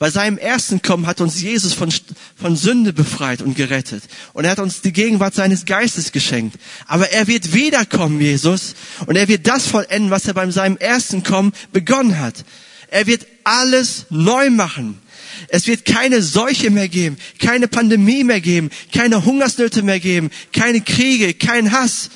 Bei 0.01 0.09
seinem 0.09 0.39
ersten 0.39 0.81
Kommen 0.81 1.05
hat 1.05 1.21
uns 1.21 1.39
Jesus 1.41 1.73
von, 1.73 1.93
von 2.35 2.55
Sünde 2.55 2.91
befreit 2.91 3.43
und 3.43 3.55
gerettet. 3.55 4.03
Und 4.33 4.45
er 4.45 4.51
hat 4.51 4.59
uns 4.59 4.81
die 4.81 4.93
Gegenwart 4.93 5.35
seines 5.35 5.65
Geistes 5.65 6.11
geschenkt. 6.11 6.57
Aber 6.87 7.11
er 7.11 7.27
wird 7.27 7.53
wiederkommen, 7.53 8.19
Jesus. 8.19 8.73
Und 9.05 9.15
er 9.15 9.27
wird 9.27 9.47
das 9.47 9.67
vollenden, 9.67 10.09
was 10.09 10.25
er 10.25 10.33
beim 10.33 10.51
seinem 10.51 10.77
ersten 10.77 11.21
Kommen 11.21 11.53
begonnen 11.71 12.17
hat. 12.17 12.45
Er 12.87 13.05
wird 13.05 13.27
alles 13.43 14.07
neu 14.09 14.49
machen. 14.49 14.99
Es 15.47 15.67
wird 15.67 15.85
keine 15.85 16.21
Seuche 16.21 16.69
mehr 16.69 16.87
geben, 16.87 17.17
keine 17.39 17.67
Pandemie 17.67 18.23
mehr 18.23 18.41
geben, 18.41 18.69
keine 18.93 19.25
Hungersnöte 19.25 19.83
mehr 19.83 19.99
geben, 19.99 20.29
keine 20.53 20.81
Kriege, 20.81 21.33
kein 21.33 21.71
Hass. 21.71 22.09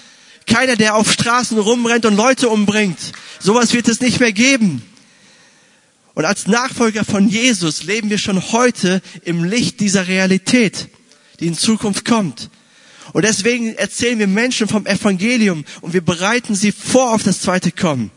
Keiner, 0.48 0.76
der 0.76 0.96
auf 0.96 1.12
Straßen 1.12 1.58
rumrennt 1.58 2.06
und 2.06 2.16
Leute 2.16 2.50
umbringt. 2.50 3.00
Sowas 3.40 3.74
wird 3.74 3.88
es 3.88 4.00
nicht 4.00 4.20
mehr 4.20 4.32
geben. 4.32 4.84
Und 6.14 6.26
als 6.26 6.48
Nachfolger 6.48 7.04
von 7.04 7.28
Jesus 7.28 7.84
leben 7.84 8.10
wir 8.10 8.18
schon 8.18 8.52
heute 8.52 9.02
im 9.24 9.44
Licht 9.44 9.80
dieser 9.80 10.08
Realität, 10.08 10.88
die 11.40 11.48
in 11.48 11.56
Zukunft 11.56 12.06
kommt. 12.06 12.50
Und 13.12 13.26
deswegen 13.26 13.76
erzählen 13.76 14.20
wir 14.20 14.28
Menschen 14.28 14.68
vom 14.68 14.86
Evangelium 14.86 15.66
und 15.82 15.94
wir 15.94 16.02
bereiten 16.02 16.56
sie 16.56 16.72
vor 16.72 17.14
auf 17.14 17.24
das 17.24 17.42
zweite 17.42 17.72
Kommen. 17.72 18.12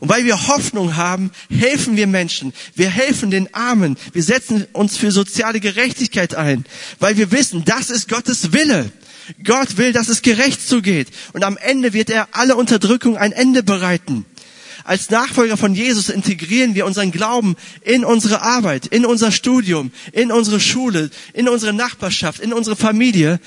Und 0.00 0.08
weil 0.08 0.24
wir 0.24 0.48
Hoffnung 0.48 0.96
haben, 0.96 1.30
helfen 1.50 1.96
wir 1.96 2.06
Menschen. 2.06 2.52
Wir 2.74 2.90
helfen 2.90 3.30
den 3.30 3.52
Armen. 3.54 3.96
Wir 4.12 4.22
setzen 4.22 4.66
uns 4.72 4.96
für 4.96 5.10
soziale 5.10 5.60
Gerechtigkeit 5.60 6.34
ein, 6.34 6.64
weil 6.98 7.16
wir 7.16 7.32
wissen, 7.32 7.64
das 7.64 7.90
ist 7.90 8.08
Gottes 8.08 8.52
Wille. 8.52 8.90
Gott 9.42 9.76
will, 9.76 9.92
dass 9.92 10.08
es 10.08 10.22
gerecht 10.22 10.66
zugeht. 10.66 11.08
Und 11.32 11.44
am 11.44 11.56
Ende 11.56 11.92
wird 11.92 12.10
er 12.10 12.28
alle 12.32 12.56
Unterdrückung 12.56 13.16
ein 13.16 13.32
Ende 13.32 13.62
bereiten. 13.62 14.24
Als 14.84 15.10
Nachfolger 15.10 15.56
von 15.56 15.74
Jesus 15.74 16.10
integrieren 16.10 16.76
wir 16.76 16.86
unseren 16.86 17.10
Glauben 17.10 17.56
in 17.82 18.04
unsere 18.04 18.42
Arbeit, 18.42 18.86
in 18.86 19.04
unser 19.04 19.32
Studium, 19.32 19.90
in 20.12 20.30
unsere 20.30 20.60
Schule, 20.60 21.10
in 21.32 21.48
unsere 21.48 21.72
Nachbarschaft, 21.72 22.40
in 22.40 22.52
unsere 22.52 22.76
Familie. 22.76 23.40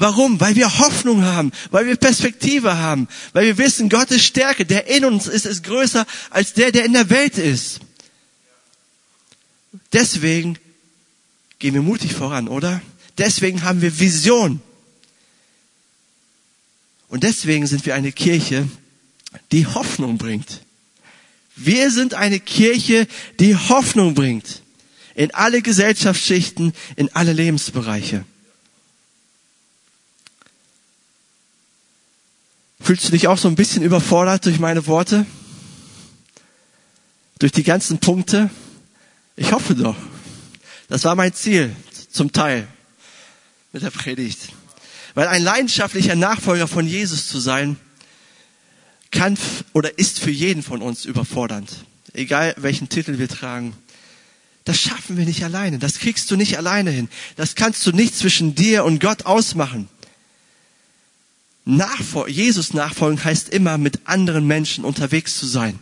Warum? 0.00 0.40
Weil 0.40 0.56
wir 0.56 0.78
Hoffnung 0.78 1.24
haben, 1.24 1.52
weil 1.70 1.84
wir 1.84 1.94
Perspektive 1.94 2.78
haben, 2.78 3.06
weil 3.34 3.44
wir 3.44 3.58
wissen, 3.58 3.90
Gottes 3.90 4.24
Stärke, 4.24 4.64
der 4.64 4.86
in 4.86 5.04
uns 5.04 5.26
ist, 5.26 5.44
ist 5.44 5.62
größer 5.62 6.06
als 6.30 6.54
der, 6.54 6.72
der 6.72 6.86
in 6.86 6.94
der 6.94 7.10
Welt 7.10 7.36
ist. 7.36 7.80
Deswegen 9.92 10.58
gehen 11.58 11.74
wir 11.74 11.82
mutig 11.82 12.14
voran, 12.14 12.48
oder? 12.48 12.80
Deswegen 13.18 13.62
haben 13.62 13.82
wir 13.82 14.00
Vision. 14.00 14.62
Und 17.08 17.22
deswegen 17.22 17.66
sind 17.66 17.84
wir 17.84 17.94
eine 17.94 18.10
Kirche, 18.10 18.66
die 19.52 19.66
Hoffnung 19.66 20.16
bringt. 20.16 20.62
Wir 21.56 21.90
sind 21.90 22.14
eine 22.14 22.40
Kirche, 22.40 23.06
die 23.38 23.54
Hoffnung 23.54 24.14
bringt. 24.14 24.62
In 25.14 25.34
alle 25.34 25.60
Gesellschaftsschichten, 25.60 26.72
in 26.96 27.14
alle 27.14 27.34
Lebensbereiche. 27.34 28.24
Fühlst 32.80 33.06
du 33.06 33.10
dich 33.12 33.28
auch 33.28 33.38
so 33.38 33.48
ein 33.48 33.54
bisschen 33.54 33.82
überfordert 33.82 34.46
durch 34.46 34.58
meine 34.58 34.86
Worte? 34.86 35.26
Durch 37.38 37.52
die 37.52 37.62
ganzen 37.62 37.98
Punkte? 37.98 38.50
Ich 39.36 39.52
hoffe 39.52 39.74
doch. 39.74 39.96
Das 40.88 41.04
war 41.04 41.14
mein 41.14 41.32
Ziel, 41.32 41.74
zum 42.10 42.32
Teil, 42.32 42.66
mit 43.72 43.82
der 43.82 43.90
Predigt. 43.90 44.48
Weil 45.14 45.28
ein 45.28 45.42
leidenschaftlicher 45.42 46.16
Nachfolger 46.16 46.66
von 46.66 46.86
Jesus 46.86 47.28
zu 47.28 47.38
sein, 47.38 47.76
kann 49.10 49.36
oder 49.72 49.98
ist 49.98 50.20
für 50.20 50.30
jeden 50.30 50.62
von 50.62 50.82
uns 50.82 51.04
überfordernd. 51.04 51.84
Egal 52.12 52.54
welchen 52.58 52.88
Titel 52.88 53.18
wir 53.18 53.28
tragen. 53.28 53.74
Das 54.64 54.80
schaffen 54.80 55.16
wir 55.16 55.24
nicht 55.24 55.44
alleine. 55.44 55.78
Das 55.78 55.98
kriegst 55.98 56.30
du 56.30 56.36
nicht 56.36 56.56
alleine 56.58 56.90
hin. 56.90 57.08
Das 57.36 57.54
kannst 57.54 57.86
du 57.86 57.92
nicht 57.92 58.16
zwischen 58.16 58.54
dir 58.54 58.84
und 58.84 59.00
Gott 59.00 59.26
ausmachen. 59.26 59.88
Nachfol 61.76 62.28
Jesus 62.28 62.74
nachfolgen 62.74 63.22
heißt 63.22 63.48
immer, 63.50 63.78
mit 63.78 64.00
anderen 64.04 64.46
Menschen 64.46 64.84
unterwegs 64.84 65.38
zu 65.38 65.46
sein. 65.46 65.78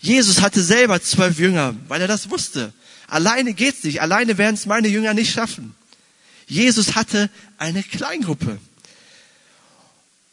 Jesus 0.00 0.40
hatte 0.40 0.62
selber 0.62 1.00
zwölf 1.00 1.38
Jünger, 1.38 1.74
weil 1.88 2.00
er 2.00 2.08
das 2.08 2.30
wusste. 2.30 2.72
Alleine 3.06 3.54
geht's 3.54 3.84
nicht. 3.84 4.00
Alleine 4.00 4.38
werden 4.38 4.54
es 4.54 4.66
meine 4.66 4.88
Jünger 4.88 5.14
nicht 5.14 5.32
schaffen. 5.32 5.74
Jesus 6.46 6.94
hatte 6.94 7.30
eine 7.58 7.82
Kleingruppe. 7.82 8.58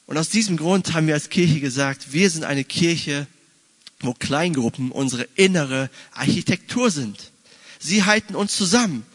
Und 0.05 0.17
aus 0.17 0.29
diesem 0.29 0.57
Grund 0.57 0.93
haben 0.93 1.07
wir 1.07 1.13
als 1.13 1.29
Kirche 1.29 1.59
gesagt, 1.59 2.13
wir 2.13 2.29
sind 2.29 2.43
eine 2.43 2.63
Kirche, 2.63 3.27
wo 3.99 4.13
Kleingruppen 4.13 4.91
unsere 4.91 5.27
innere 5.35 5.89
Architektur 6.13 6.89
sind. 6.89 7.31
Sie 7.79 8.03
halten 8.03 8.35
uns 8.35 8.55
zusammen, 8.55 9.05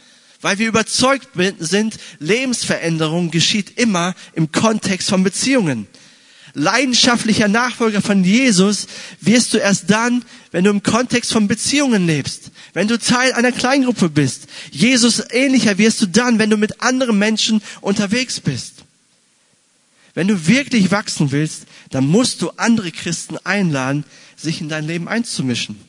weil 0.45 0.59
wir 0.59 0.69
überzeugt 0.69 1.29
sind, 1.59 1.97
Lebensveränderung 2.19 3.31
geschieht 3.31 3.79
immer 3.79 4.15
im 4.35 4.53
Kontext 4.53 5.09
von 5.09 5.25
Beziehungen. 5.25 5.87
Leidenschaftlicher 6.53 7.49
Nachfolger 7.49 8.03
von 8.03 8.23
Jesus 8.23 8.87
wirst 9.23 9.55
du 9.55 9.57
erst 9.57 9.89
dann, 9.89 10.23
wenn 10.53 10.65
du 10.65 10.71
im 10.71 10.83
Kontext 10.83 11.33
von 11.33 11.49
Beziehungen 11.49 12.07
lebst, 12.07 12.51
wenn 12.75 12.89
du 12.89 12.99
Teil 12.99 13.33
einer 13.33 13.53
Kleingruppe 13.53 14.11
bist. 14.11 14.43
Jesus 14.71 15.23
ähnlicher 15.31 15.79
wirst 15.79 16.03
du 16.03 16.07
dann, 16.07 16.39
wenn 16.39 16.51
du 16.51 16.59
mit 16.59 16.83
anderen 16.83 17.19
Menschen 17.19 17.63
unterwegs 17.81 18.39
bist. 18.39 18.85
Wenn 20.13 20.29
du 20.29 20.47
wirklich 20.47 20.91
wachsen 20.91 21.33
willst, 21.33 21.63
dann 21.89 22.07
musst 22.07 22.43
du 22.43 22.51
andere 22.59 22.93
Christen 22.93 23.39
einladen, 23.45 24.05
sich 24.37 24.61
in 24.61 24.69
dein 24.69 24.87
Leben 24.87 25.09
einzumischen. 25.09 25.81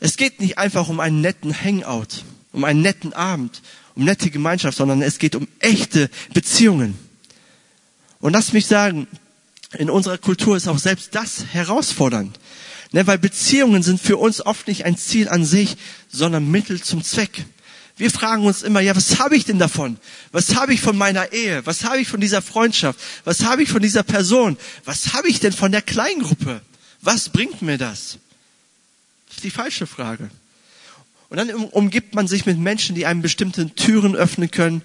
Es 0.00 0.18
geht 0.18 0.38
nicht 0.38 0.58
einfach 0.58 0.90
um 0.90 1.00
einen 1.00 1.22
netten 1.22 1.58
Hangout, 1.58 2.24
um 2.52 2.64
einen 2.64 2.82
netten 2.82 3.12
Abend, 3.12 3.62
um 3.94 4.04
nette 4.04 4.30
Gemeinschaft, 4.30 4.76
sondern 4.76 5.02
es 5.02 5.18
geht 5.18 5.34
um 5.34 5.48
echte 5.58 6.10
Beziehungen. 6.32 6.98
Und 8.20 8.32
lass 8.32 8.52
mich 8.52 8.66
sagen, 8.66 9.06
in 9.78 9.90
unserer 9.90 10.18
Kultur 10.18 10.56
ist 10.56 10.68
auch 10.68 10.78
selbst 10.78 11.14
das 11.14 11.46
herausfordernd. 11.52 12.38
Ne, 12.92 13.06
weil 13.06 13.18
Beziehungen 13.18 13.82
sind 13.82 14.00
für 14.00 14.18
uns 14.18 14.44
oft 14.44 14.68
nicht 14.68 14.84
ein 14.84 14.98
Ziel 14.98 15.28
an 15.28 15.46
sich, 15.46 15.76
sondern 16.10 16.50
Mittel 16.50 16.82
zum 16.82 17.02
Zweck. 17.02 17.46
Wir 17.96 18.10
fragen 18.10 18.44
uns 18.44 18.62
immer, 18.62 18.80
ja, 18.80 18.94
was 18.94 19.18
habe 19.18 19.34
ich 19.34 19.46
denn 19.46 19.58
davon? 19.58 19.98
Was 20.30 20.56
habe 20.56 20.74
ich 20.74 20.82
von 20.82 20.96
meiner 20.96 21.32
Ehe? 21.32 21.64
Was 21.64 21.84
habe 21.84 22.00
ich 22.00 22.08
von 22.08 22.20
dieser 22.20 22.42
Freundschaft? 22.42 23.00
Was 23.24 23.44
habe 23.44 23.62
ich 23.62 23.70
von 23.70 23.80
dieser 23.80 24.02
Person? 24.02 24.58
Was 24.84 25.14
habe 25.14 25.28
ich 25.28 25.40
denn 25.40 25.52
von 25.52 25.72
der 25.72 25.82
Kleingruppe? 25.82 26.60
Was 27.00 27.30
bringt 27.30 27.62
mir 27.62 27.78
das? 27.78 28.18
Das 29.26 29.36
ist 29.36 29.44
die 29.44 29.50
falsche 29.50 29.86
Frage. 29.86 30.30
Und 31.32 31.38
dann 31.38 31.48
umgibt 31.48 32.14
man 32.14 32.28
sich 32.28 32.44
mit 32.44 32.58
Menschen, 32.58 32.94
die 32.94 33.06
einem 33.06 33.22
bestimmte 33.22 33.70
Türen 33.74 34.14
öffnen 34.14 34.50
können. 34.50 34.82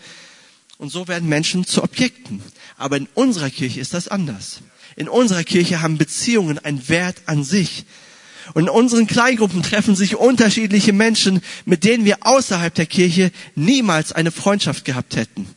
Und 0.78 0.90
so 0.94 1.10
werden 1.10 1.28
Menschen 1.28 1.66
zu 1.66 1.84
Objekten. 1.84 2.42
Aber 2.78 2.96
in 2.96 3.10
unserer 3.16 3.50
Kirche 3.50 3.82
ist 3.82 3.94
das 3.94 4.08
anders. 4.08 4.62
In 4.96 5.10
unserer 5.10 5.44
Kirche 5.44 5.82
haben 5.82 5.98
Beziehungen 5.98 6.58
einen 6.58 6.88
Wert 6.88 7.18
an 7.26 7.44
sich. 7.44 7.84
Und 8.54 8.64
in 8.64 8.70
unseren 8.70 9.08
Kleingruppen 9.08 9.62
treffen 9.62 9.98
sich 9.98 10.16
unterschiedliche 10.16 10.94
Menschen, 10.94 11.42
mit 11.66 11.84
denen 11.84 12.06
wir 12.06 12.20
außerhalb 12.22 12.74
der 12.74 12.86
Kirche 12.86 13.34
niemals 13.56 14.14
eine 14.14 14.32
Freundschaft 14.32 14.86
gehabt 14.86 15.18
hätten. 15.18 15.50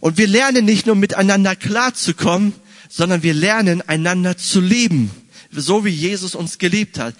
Und 0.00 0.18
wir 0.18 0.26
lernen 0.26 0.66
nicht 0.66 0.84
nur 0.84 0.94
miteinander 0.94 1.56
klarzukommen, 1.56 2.52
sondern 2.90 3.22
wir 3.22 3.32
lernen 3.32 3.80
einander 3.80 4.36
zu 4.36 4.60
lieben, 4.60 5.10
so 5.50 5.86
wie 5.86 5.88
Jesus 5.88 6.34
uns 6.34 6.58
geliebt 6.58 6.98
hat. 6.98 7.14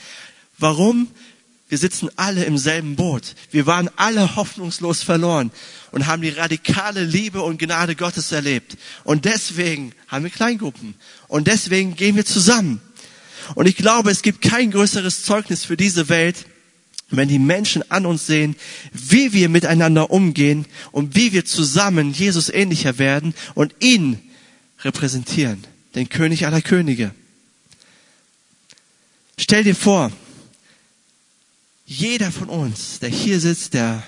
Warum? 0.58 1.08
Wir 1.72 1.78
sitzen 1.78 2.10
alle 2.16 2.44
im 2.44 2.58
selben 2.58 2.96
Boot. 2.96 3.34
Wir 3.50 3.64
waren 3.64 3.88
alle 3.96 4.36
hoffnungslos 4.36 5.02
verloren 5.02 5.50
und 5.90 6.06
haben 6.06 6.20
die 6.20 6.28
radikale 6.28 7.02
Liebe 7.02 7.40
und 7.40 7.58
Gnade 7.58 7.96
Gottes 7.96 8.30
erlebt. 8.30 8.76
Und 9.04 9.24
deswegen 9.24 9.94
haben 10.06 10.22
wir 10.22 10.30
Kleingruppen. 10.30 10.94
Und 11.28 11.46
deswegen 11.46 11.96
gehen 11.96 12.14
wir 12.14 12.26
zusammen. 12.26 12.82
Und 13.54 13.68
ich 13.68 13.76
glaube, 13.76 14.10
es 14.10 14.20
gibt 14.20 14.42
kein 14.42 14.70
größeres 14.70 15.22
Zeugnis 15.22 15.64
für 15.64 15.78
diese 15.78 16.10
Welt, 16.10 16.44
wenn 17.08 17.28
die 17.28 17.38
Menschen 17.38 17.90
an 17.90 18.04
uns 18.04 18.26
sehen, 18.26 18.54
wie 18.92 19.32
wir 19.32 19.48
miteinander 19.48 20.10
umgehen 20.10 20.66
und 20.90 21.16
wie 21.16 21.32
wir 21.32 21.46
zusammen 21.46 22.12
Jesus 22.12 22.50
ähnlicher 22.50 22.98
werden 22.98 23.32
und 23.54 23.74
ihn 23.80 24.18
repräsentieren, 24.80 25.64
den 25.94 26.10
König 26.10 26.44
aller 26.44 26.60
Könige. 26.60 27.14
Stell 29.38 29.64
dir 29.64 29.74
vor, 29.74 30.12
jeder 31.92 32.32
von 32.32 32.48
uns, 32.48 32.98
der 33.00 33.10
hier 33.10 33.38
sitzt, 33.38 33.74
der 33.74 34.02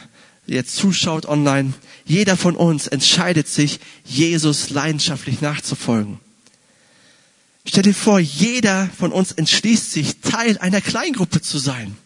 jetzt 0.46 0.76
zuschaut 0.76 1.26
online, 1.26 1.74
jeder 2.04 2.36
von 2.36 2.56
uns 2.56 2.86
entscheidet 2.86 3.48
sich, 3.48 3.78
Jesus 4.04 4.70
leidenschaftlich 4.70 5.40
nachzufolgen. 5.40 6.18
Stell 7.66 7.82
dir 7.82 7.94
vor, 7.94 8.18
jeder 8.18 8.90
von 8.98 9.12
uns 9.12 9.32
entschließt 9.32 9.92
sich, 9.92 10.20
Teil 10.20 10.58
einer 10.58 10.80
Kleingruppe 10.80 11.40
zu 11.40 11.58
sein. 11.58 11.96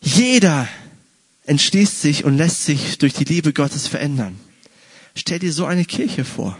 Jeder 0.00 0.68
entschließt 1.46 2.00
sich 2.00 2.24
und 2.24 2.36
lässt 2.36 2.64
sich 2.64 2.98
durch 2.98 3.12
die 3.12 3.24
Liebe 3.24 3.52
Gottes 3.52 3.86
verändern. 3.86 4.38
Stell 5.14 5.38
dir 5.38 5.52
so 5.52 5.66
eine 5.66 5.84
Kirche 5.84 6.24
vor, 6.24 6.58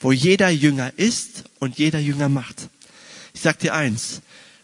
wo 0.00 0.12
jeder 0.12 0.50
Jünger 0.50 0.92
ist 0.96 1.44
und 1.58 1.78
jeder 1.78 2.00
Jünger 2.00 2.28
macht. 2.28 2.68
Ich 3.34 3.40
sag 3.40 3.58
dir 3.60 3.74
eins, 3.74 4.20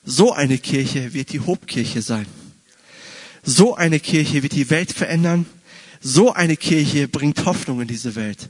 So 0.07 0.33
eine 0.33 0.57
Kirche 0.57 1.13
wird 1.15 1.33
die 1.33 1.41
Hobkirche 1.41 2.01
sein. 2.01 2.27
So 3.43 3.75
eine 3.75 3.99
Kirche 3.99 4.45
wird 4.45 4.53
die 4.53 4.71
Welt 4.71 4.93
verändern. 4.93 5.47
So 6.01 6.33
eine 6.33 6.57
Kirche 6.57 7.09
bringt 7.09 7.45
Hoffnung 7.45 7.81
in 7.81 7.89
diese 7.89 8.15
Welt. 8.15 8.49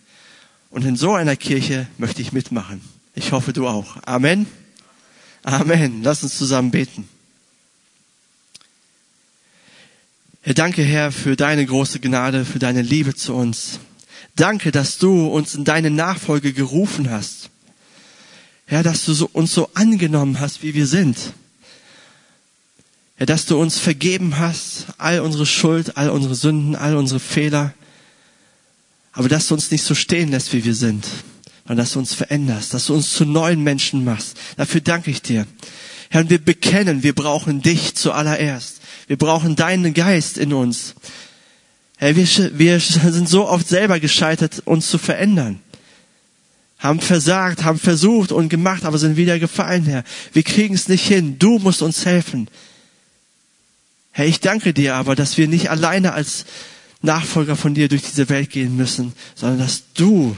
Und 0.68 0.84
in 0.84 0.96
so 0.96 1.14
einer 1.14 1.34
Kirche 1.34 1.86
möchte 1.96 2.20
ich 2.20 2.32
mitmachen. 2.32 2.82
Ich 3.14 3.32
hoffe, 3.32 3.54
du 3.54 3.66
auch. 3.66 3.96
Amen. 4.04 4.46
Amen. 5.42 6.02
Lass 6.02 6.22
uns 6.22 6.36
zusammen 6.36 6.70
beten. 6.70 7.08
Herr, 10.42 10.52
danke, 10.52 10.82
Herr, 10.82 11.10
für 11.10 11.36
deine 11.36 11.64
große 11.64 12.00
Gnade, 12.00 12.44
für 12.44 12.58
deine 12.58 12.82
Liebe 12.82 13.14
zu 13.14 13.32
uns. 13.34 13.80
Danke, 14.34 14.72
dass 14.72 14.98
du 14.98 15.26
uns 15.26 15.54
in 15.54 15.64
deine 15.64 15.90
Nachfolge 15.90 16.52
gerufen 16.52 17.10
hast. 17.10 17.48
Herr, 18.66 18.82
dass 18.82 19.06
du 19.06 19.26
uns 19.32 19.54
so 19.54 19.70
angenommen 19.72 20.38
hast, 20.38 20.62
wie 20.62 20.74
wir 20.74 20.86
sind. 20.86 21.16
Herr, 23.16 23.26
dass 23.26 23.46
du 23.46 23.58
uns 23.58 23.78
vergeben 23.78 24.38
hast, 24.38 24.86
all 24.98 25.20
unsere 25.20 25.46
Schuld, 25.46 25.96
all 25.96 26.10
unsere 26.10 26.34
Sünden, 26.34 26.76
all 26.76 26.96
unsere 26.96 27.20
Fehler. 27.20 27.72
Aber 29.12 29.28
dass 29.28 29.48
du 29.48 29.54
uns 29.54 29.70
nicht 29.70 29.82
so 29.82 29.94
stehen 29.94 30.30
lässt, 30.30 30.52
wie 30.52 30.64
wir 30.64 30.74
sind, 30.74 31.06
sondern 31.66 31.84
dass 31.84 31.94
du 31.94 31.98
uns 31.98 32.12
veränderst, 32.12 32.74
dass 32.74 32.86
du 32.86 32.94
uns 32.94 33.12
zu 33.12 33.24
neuen 33.24 33.62
Menschen 33.64 34.04
machst. 34.04 34.36
Dafür 34.58 34.82
danke 34.82 35.10
ich 35.10 35.22
dir. 35.22 35.46
Herr, 36.10 36.20
und 36.20 36.30
wir 36.30 36.38
bekennen, 36.38 37.02
wir 37.02 37.14
brauchen 37.14 37.62
dich 37.62 37.94
zuallererst. 37.94 38.80
Wir 39.06 39.16
brauchen 39.16 39.56
deinen 39.56 39.94
Geist 39.94 40.36
in 40.36 40.52
uns. 40.52 40.94
Herr, 41.96 42.16
wir, 42.16 42.26
wir 42.58 42.80
sind 42.80 43.28
so 43.28 43.48
oft 43.48 43.66
selber 43.66 43.98
gescheitert, 43.98 44.62
uns 44.66 44.90
zu 44.90 44.98
verändern. 44.98 45.60
Haben 46.78 47.00
versagt, 47.00 47.64
haben 47.64 47.78
versucht 47.78 48.32
und 48.32 48.50
gemacht, 48.50 48.84
aber 48.84 48.98
sind 48.98 49.16
wieder 49.16 49.38
gefallen, 49.38 49.86
Herr. 49.86 50.04
Wir 50.34 50.42
kriegen 50.42 50.74
es 50.74 50.88
nicht 50.88 51.06
hin. 51.06 51.38
Du 51.38 51.58
musst 51.58 51.80
uns 51.80 52.04
helfen. 52.04 52.48
Herr, 54.16 54.24
ich 54.24 54.40
danke 54.40 54.72
dir 54.72 54.94
aber, 54.94 55.14
dass 55.14 55.36
wir 55.36 55.46
nicht 55.46 55.68
alleine 55.68 56.14
als 56.14 56.46
Nachfolger 57.02 57.54
von 57.54 57.74
dir 57.74 57.88
durch 57.88 58.00
diese 58.00 58.30
Welt 58.30 58.48
gehen 58.48 58.74
müssen, 58.74 59.12
sondern 59.34 59.58
dass 59.58 59.92
du 59.92 60.34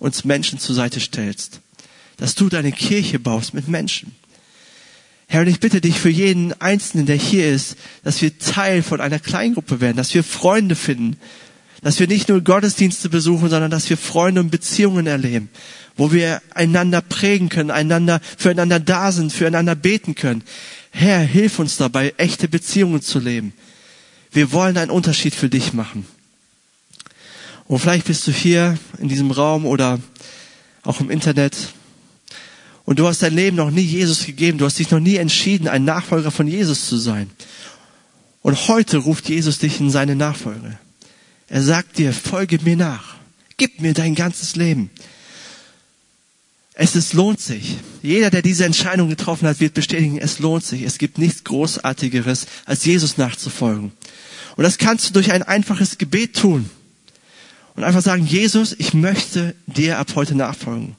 uns 0.00 0.24
Menschen 0.24 0.58
zur 0.58 0.74
Seite 0.74 0.98
stellst. 0.98 1.60
Dass 2.16 2.34
du 2.34 2.48
deine 2.48 2.72
Kirche 2.72 3.20
baust 3.20 3.54
mit 3.54 3.68
Menschen. 3.68 4.16
Herr, 5.28 5.42
und 5.42 5.46
ich 5.46 5.60
bitte 5.60 5.80
dich 5.80 6.00
für 6.00 6.10
jeden 6.10 6.60
Einzelnen, 6.60 7.06
der 7.06 7.14
hier 7.14 7.48
ist, 7.52 7.76
dass 8.02 8.20
wir 8.20 8.36
Teil 8.36 8.82
von 8.82 9.00
einer 9.00 9.20
Kleingruppe 9.20 9.80
werden, 9.80 9.96
dass 9.96 10.12
wir 10.12 10.24
Freunde 10.24 10.74
finden, 10.74 11.16
dass 11.82 12.00
wir 12.00 12.08
nicht 12.08 12.28
nur 12.28 12.40
Gottesdienste 12.40 13.08
besuchen, 13.10 13.48
sondern 13.48 13.70
dass 13.70 13.88
wir 13.88 13.96
Freunde 13.96 14.40
und 14.40 14.50
Beziehungen 14.50 15.06
erleben, 15.06 15.50
wo 15.96 16.10
wir 16.10 16.42
einander 16.52 17.00
prägen 17.00 17.48
können, 17.48 17.70
einander, 17.70 18.20
füreinander 18.36 18.80
da 18.80 19.12
sind, 19.12 19.32
füreinander 19.32 19.76
beten 19.76 20.16
können. 20.16 20.42
Herr, 20.90 21.20
hilf 21.20 21.58
uns 21.58 21.76
dabei, 21.76 22.14
echte 22.16 22.48
Beziehungen 22.48 23.02
zu 23.02 23.18
leben. 23.18 23.52
Wir 24.32 24.52
wollen 24.52 24.76
einen 24.76 24.90
Unterschied 24.90 25.34
für 25.34 25.48
dich 25.48 25.72
machen. 25.72 26.06
Und 27.66 27.78
vielleicht 27.78 28.06
bist 28.06 28.26
du 28.26 28.32
hier 28.32 28.78
in 28.98 29.08
diesem 29.08 29.30
Raum 29.30 29.64
oder 29.66 30.00
auch 30.82 31.00
im 31.00 31.10
Internet 31.10 31.56
und 32.90 32.98
du 32.98 33.06
hast 33.06 33.22
dein 33.22 33.34
Leben 33.34 33.56
noch 33.56 33.70
nie 33.70 33.82
Jesus 33.82 34.26
gegeben, 34.26 34.58
du 34.58 34.64
hast 34.64 34.80
dich 34.80 34.90
noch 34.90 34.98
nie 34.98 35.14
entschieden, 35.14 35.68
ein 35.68 35.84
Nachfolger 35.84 36.32
von 36.32 36.48
Jesus 36.48 36.88
zu 36.88 36.96
sein. 36.96 37.30
Und 38.42 38.66
heute 38.66 38.96
ruft 38.98 39.28
Jesus 39.28 39.58
dich 39.58 39.78
in 39.78 39.90
seine 39.90 40.16
Nachfolge. 40.16 40.76
Er 41.46 41.62
sagt 41.62 41.98
dir, 41.98 42.12
folge 42.12 42.58
mir 42.64 42.76
nach, 42.76 43.14
gib 43.58 43.80
mir 43.80 43.94
dein 43.94 44.16
ganzes 44.16 44.56
Leben. 44.56 44.90
Es 46.82 46.96
ist, 46.96 47.12
lohnt 47.12 47.42
sich. 47.42 47.76
Jeder, 48.02 48.30
der 48.30 48.40
diese 48.40 48.64
Entscheidung 48.64 49.10
getroffen 49.10 49.46
hat, 49.46 49.60
wird 49.60 49.74
bestätigen, 49.74 50.16
es 50.16 50.38
lohnt 50.38 50.64
sich. 50.64 50.80
Es 50.80 50.96
gibt 50.96 51.18
nichts 51.18 51.44
Großartigeres, 51.44 52.46
als 52.64 52.86
Jesus 52.86 53.18
nachzufolgen. 53.18 53.92
Und 54.56 54.64
das 54.64 54.78
kannst 54.78 55.06
du 55.06 55.12
durch 55.12 55.30
ein 55.30 55.42
einfaches 55.42 55.98
Gebet 55.98 56.34
tun. 56.36 56.70
Und 57.74 57.84
einfach 57.84 58.00
sagen, 58.00 58.24
Jesus, 58.24 58.74
ich 58.78 58.94
möchte 58.94 59.54
dir 59.66 59.98
ab 59.98 60.12
heute 60.14 60.34
nachfolgen. 60.34 60.96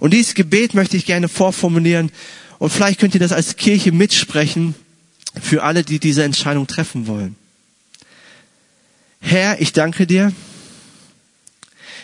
Und 0.00 0.12
dieses 0.12 0.34
Gebet 0.34 0.74
möchte 0.74 0.98
ich 0.98 1.06
gerne 1.06 1.30
vorformulieren. 1.30 2.12
Und 2.58 2.70
vielleicht 2.70 3.00
könnt 3.00 3.14
ihr 3.14 3.20
das 3.20 3.32
als 3.32 3.56
Kirche 3.56 3.92
mitsprechen 3.92 4.74
für 5.40 5.62
alle, 5.62 5.82
die 5.82 5.98
diese 5.98 6.24
Entscheidung 6.24 6.66
treffen 6.66 7.06
wollen. 7.06 7.36
Herr, 9.20 9.62
ich 9.62 9.72
danke 9.72 10.06
dir, 10.06 10.34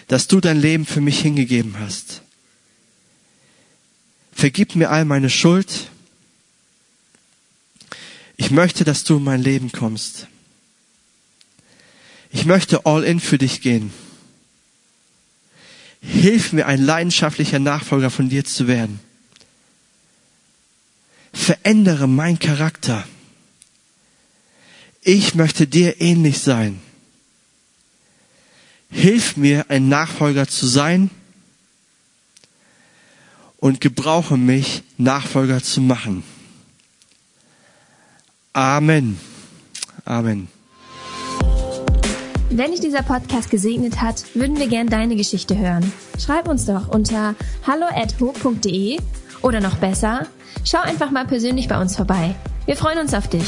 dass 0.09 0.29
du 0.29 0.41
dein 0.41 0.59
Leben 0.59 0.87
für 0.87 1.03
mich 1.03 1.21
hingegeben 1.21 1.75
hast. 1.79 2.22
Vergib 4.33 4.75
mir 4.75 4.91
all 4.91 5.05
meine 5.05 5.31
Schuld. 5.31 5.89
Ich 8.37 8.51
möchte, 8.51 8.83
dass 8.85 9.05
du 9.05 9.19
in 9.19 9.25
mein 9.25 9.41
Leben 9.41 9.71
kommst. 9.71 10.27
Ich 12.31 12.45
möchte 12.47 12.87
all 12.87 13.05
in 13.05 13.21
für 13.21 13.39
dich 13.39 13.61
gehen. 13.61 13.93
Hilf 16.01 16.53
mir, 16.53 16.67
ein 16.67 16.83
leidenschaftlicher 16.83 17.61
Nachfolger 17.61 18.11
von 18.11 18.29
dir 18.29 18.45
zu 18.45 18.67
werden. 18.67 18.99
Verändere 21.33 22.09
mein 22.09 22.39
Charakter. 22.39 23.07
Ich 25.03 25.35
möchte 25.35 25.67
dir 25.67 26.01
ähnlich 26.01 26.41
sein. 26.41 26.81
Hilf 28.91 29.37
mir, 29.37 29.67
ein 29.71 29.89
Nachfolger 29.89 30.49
zu 30.49 30.67
sein 30.67 31.11
und 33.63 33.81
gebrauche 33.81 34.37
mich, 34.37 34.83
Nachfolger 34.99 35.63
zu 35.63 35.81
machen. 35.81 36.25
Amen. 38.53 39.19
Amen. 40.05 40.49
Wenn 42.51 42.73
dich 42.73 42.81
dieser 42.81 43.03
Podcast 43.03 43.51
gesegnet 43.51 44.03
hat, 44.03 44.25
würden 44.35 44.59
wir 44.59 44.67
gern 44.67 44.89
deine 44.89 45.15
Geschichte 45.15 45.57
hören. 45.57 45.93
Schreib 46.19 46.49
uns 46.49 46.67
doch 46.67 46.89
unter 46.89 47.37
hallo@ho.de 47.65 48.99
oder 49.43 49.61
noch 49.61 49.77
besser, 49.77 50.27
schau 50.65 50.81
einfach 50.81 51.13
mal 51.13 51.25
persönlich 51.25 51.69
bei 51.69 51.81
uns 51.81 51.95
vorbei. 51.95 52.35
Wir 52.67 52.77
freuen 52.77 52.99
uns 52.99 53.15
auf 53.15 53.29
dich. 53.29 53.47